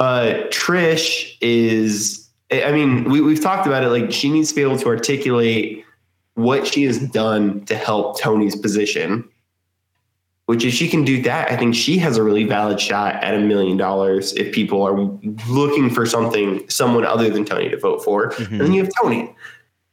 [0.00, 4.54] Uh Trish is I I mean, we, we've talked about it, like she needs to
[4.54, 5.84] be able to articulate
[6.34, 9.28] what she has done to help Tony's position.
[10.46, 13.34] Which, if she can do that, I think she has a really valid shot at
[13.34, 14.96] a million dollars if people are
[15.46, 18.30] looking for something, someone other than Tony to vote for.
[18.30, 18.52] Mhm.
[18.52, 19.34] And then you have Tony,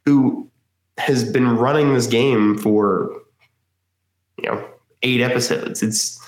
[0.05, 0.49] who
[0.97, 3.11] has been running this game for,
[4.37, 4.65] you know,
[5.03, 5.83] eight episodes.
[5.83, 6.25] It's,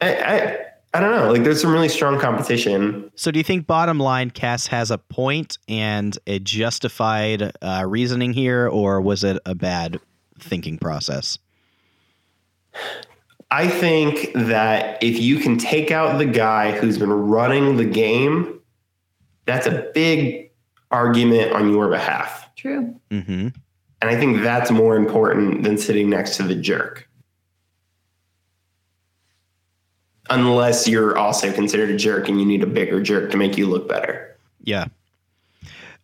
[0.00, 0.58] I, I,
[0.94, 1.30] I don't know.
[1.30, 3.10] Like, there's some really strong competition.
[3.14, 8.32] So, do you think bottom line Kass has a point and a justified uh, reasoning
[8.32, 10.00] here, or was it a bad
[10.38, 11.38] thinking process?
[13.50, 18.60] I think that if you can take out the guy who's been running the game,
[19.46, 20.50] that's a big
[20.90, 22.48] argument on your behalf.
[22.56, 22.94] True.
[23.10, 23.48] Mm-hmm.
[24.00, 27.07] And I think that's more important than sitting next to the jerk.
[30.30, 33.66] Unless you're also considered a jerk and you need a bigger jerk to make you
[33.66, 34.36] look better.
[34.62, 34.86] Yeah.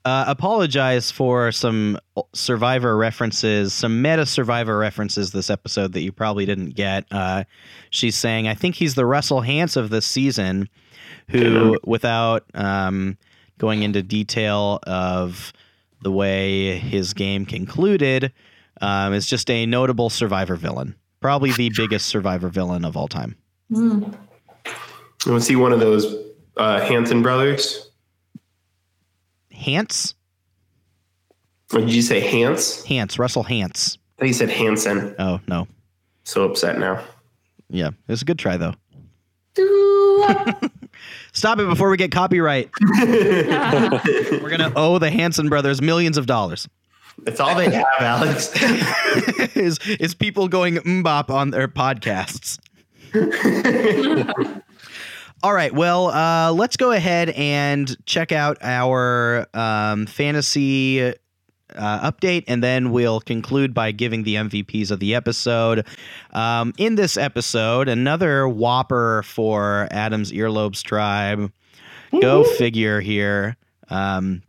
[0.05, 1.99] Uh, apologize for some
[2.35, 7.07] survivor references, some meta survivor references this episode that you probably didn't get.
[7.11, 7.45] Uh,
[7.89, 10.68] she's saying, I think he's the Russell Hantz of this season,
[11.29, 13.16] who, without um,
[13.57, 15.55] going into detail of
[16.03, 18.31] the way his game concluded,
[18.83, 20.95] um, is just a notable survivor villain.
[21.22, 23.37] Probably the biggest survivor villain of all time.
[23.75, 24.16] Mm.
[25.25, 26.07] to see one of those
[26.57, 27.91] uh, Hanson brothers?
[29.53, 30.14] Hantz?
[31.72, 32.85] Or did you say Hantz?
[32.87, 33.99] Hantz, Russell Hantz.
[34.18, 35.14] I think you said Hanson.
[35.18, 35.66] Oh, no.
[36.25, 37.03] So upset now.
[37.68, 38.75] Yeah, it was a good try, though.
[41.33, 42.70] Stop it before we get copyright.
[43.01, 46.68] We're gonna owe the Hanson brothers millions of dollars.
[47.18, 48.51] That's all they have, Alex.
[49.57, 52.59] is is people going mbop on their podcasts?
[55.43, 55.73] All right.
[55.73, 61.15] Well, uh, let's go ahead and check out our um, fantasy
[61.77, 65.87] uh, update, and then we'll conclude by giving the MVPs of the episode.
[66.33, 71.53] Um, in this episode, another whopper for Adam's Earlobes Tribe.
[72.21, 73.57] Go figure here.
[73.91, 74.43] Um,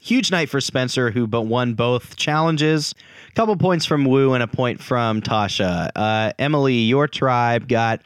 [0.00, 2.94] huge night for Spencer, who but won both challenges.
[3.34, 5.90] Couple points from Woo and a point from Tasha.
[5.96, 8.00] Uh, Emily, your tribe got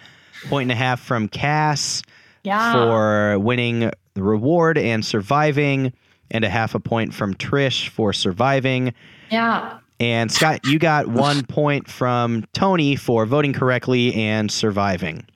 [0.48, 2.02] point and a half from Kass
[2.44, 2.72] Yeah.
[2.72, 5.92] for winning the reward and surviving,
[6.30, 8.94] and a half a point from Trish for surviving.
[9.30, 9.78] Yeah.
[10.00, 15.26] And Scott, you got one point from Tony for voting correctly and surviving.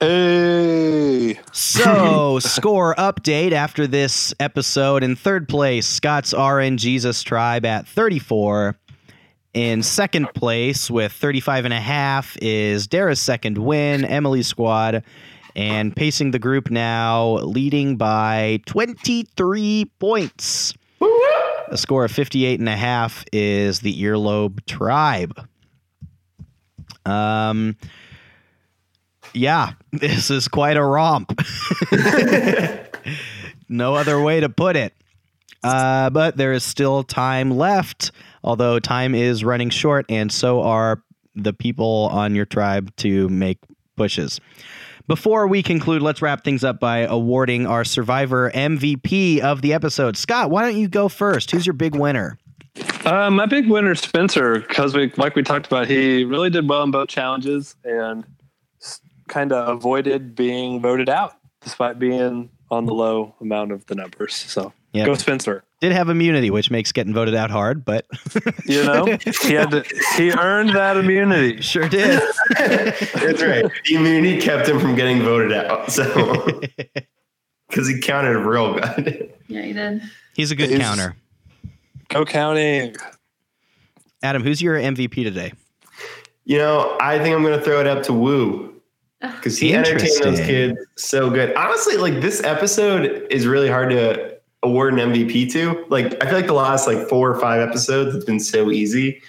[0.00, 1.38] Hey.
[1.52, 5.02] So, score update after this episode.
[5.04, 8.76] In third place, Scott's RN Jesus Tribe at 34.
[9.54, 15.04] In second place with 35 and a half is Dara's second win, Emily's squad.
[15.54, 20.72] And pacing the group now, leading by 23 points.
[21.68, 25.46] A score of 58 and a half is the Earlobe Tribe.
[27.04, 27.76] Um,
[29.34, 31.38] yeah, this is quite a romp.
[33.68, 34.94] no other way to put it.
[35.62, 38.10] Uh, but there is still time left,
[38.42, 41.02] although time is running short, and so are
[41.34, 43.58] the people on your tribe to make
[43.96, 44.40] pushes.
[45.08, 50.16] Before we conclude, let's wrap things up by awarding our Survivor MVP of the episode.
[50.16, 51.50] Scott, why don't you go first?
[51.50, 52.38] Who's your big winner?
[53.04, 56.82] Uh, my big winner, Spencer, because we like we talked about, he really did well
[56.82, 58.24] in both challenges and
[59.28, 64.34] kind of avoided being voted out despite being on the low amount of the numbers.
[64.34, 65.06] So Yeah.
[65.06, 65.64] go Spencer.
[65.80, 68.06] Did have immunity, which makes getting voted out hard, but
[68.66, 69.84] You know, he had to,
[70.16, 71.60] he earned that immunity.
[71.62, 72.20] sure did.
[72.58, 73.64] That's right.
[73.86, 75.90] The immunity kept him from getting voted out.
[75.90, 76.04] So,
[77.68, 79.32] because he counted real good.
[79.48, 80.02] Yeah, he did.
[80.34, 81.16] He's a good He's- counter.
[82.08, 82.94] Go counting.
[84.22, 85.52] Adam, who's your MVP today?
[86.44, 88.74] You know, I think I'm going to throw it up to Woo
[89.20, 91.54] because he entertained those kids so good.
[91.56, 94.31] Honestly, like this episode is really hard to
[94.62, 95.84] award an MVP to.
[95.88, 99.22] Like, I feel like the last like four or five episodes, it's been so easy.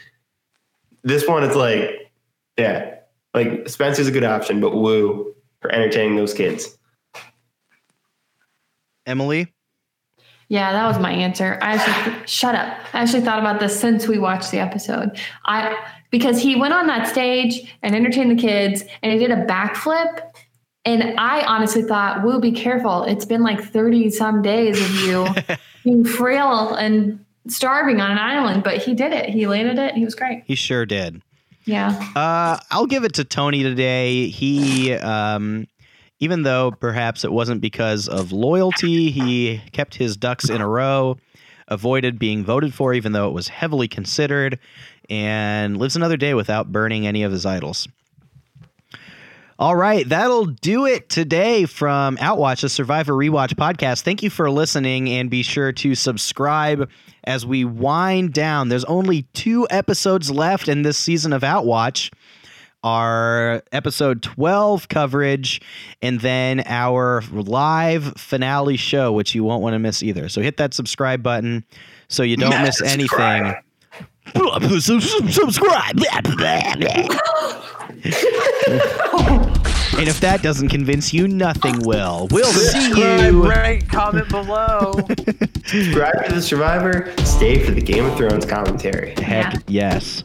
[1.03, 2.11] This one, it's like,
[2.57, 2.95] yeah,
[3.33, 6.77] like Spencer's a good option, but Woo for entertaining those kids.
[9.05, 9.53] Emily?
[10.49, 11.57] Yeah, that was my answer.
[11.61, 12.77] I actually shut up.
[12.93, 15.17] I actually thought about this since we watched the episode.
[15.45, 15.75] I
[16.11, 20.21] because he went on that stage and entertained the kids and he did a backflip.
[20.85, 23.03] And I honestly thought, Woo, be careful.
[23.03, 25.27] It's been like 30 some days of you
[25.83, 29.29] being frail and starving on an island, but he did it.
[29.29, 29.95] He landed it.
[29.95, 30.43] He was great.
[30.45, 31.21] He sure did.
[31.65, 32.11] Yeah.
[32.15, 34.27] Uh, I'll give it to Tony today.
[34.27, 35.67] He, um,
[36.19, 41.17] even though perhaps it wasn't because of loyalty, he kept his ducks in a row,
[41.67, 44.59] avoided being voted for, even though it was heavily considered,
[45.09, 47.87] and lives another day without burning any of his idols.
[49.63, 54.01] All right, that'll do it today from Outwatch, a Survivor Rewatch podcast.
[54.01, 56.89] Thank you for listening, and be sure to subscribe
[57.23, 58.67] as we wind down.
[58.67, 62.11] There's only two episodes left in this season of Outwatch
[62.83, 65.61] our episode 12 coverage
[66.01, 70.27] and then our live finale show, which you won't want to miss either.
[70.27, 71.63] So hit that subscribe button
[72.09, 73.07] so you don't miss anything.
[73.07, 73.63] subscribe.
[79.97, 82.27] and if that doesn't convince you, nothing will.
[82.31, 83.49] We'll see you.
[83.49, 84.93] Rate, comment below.
[85.65, 87.13] Subscribe to the Survivor.
[87.23, 89.13] Stay for the Game of Thrones commentary.
[89.17, 90.23] Heck yes.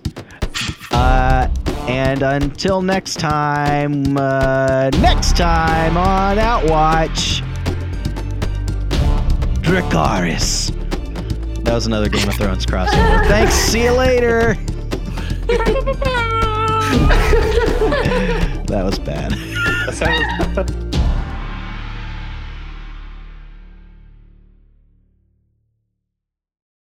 [0.91, 1.49] Uh,
[1.89, 7.43] and until next time, uh, next time on Outwatch,
[9.62, 10.75] Dracarys.
[11.64, 13.27] That was another Game of Thrones crossover.
[13.29, 13.55] Thanks.
[13.55, 14.55] See you later.
[18.69, 19.58] that was bad.
[19.89, 20.84] That sounds-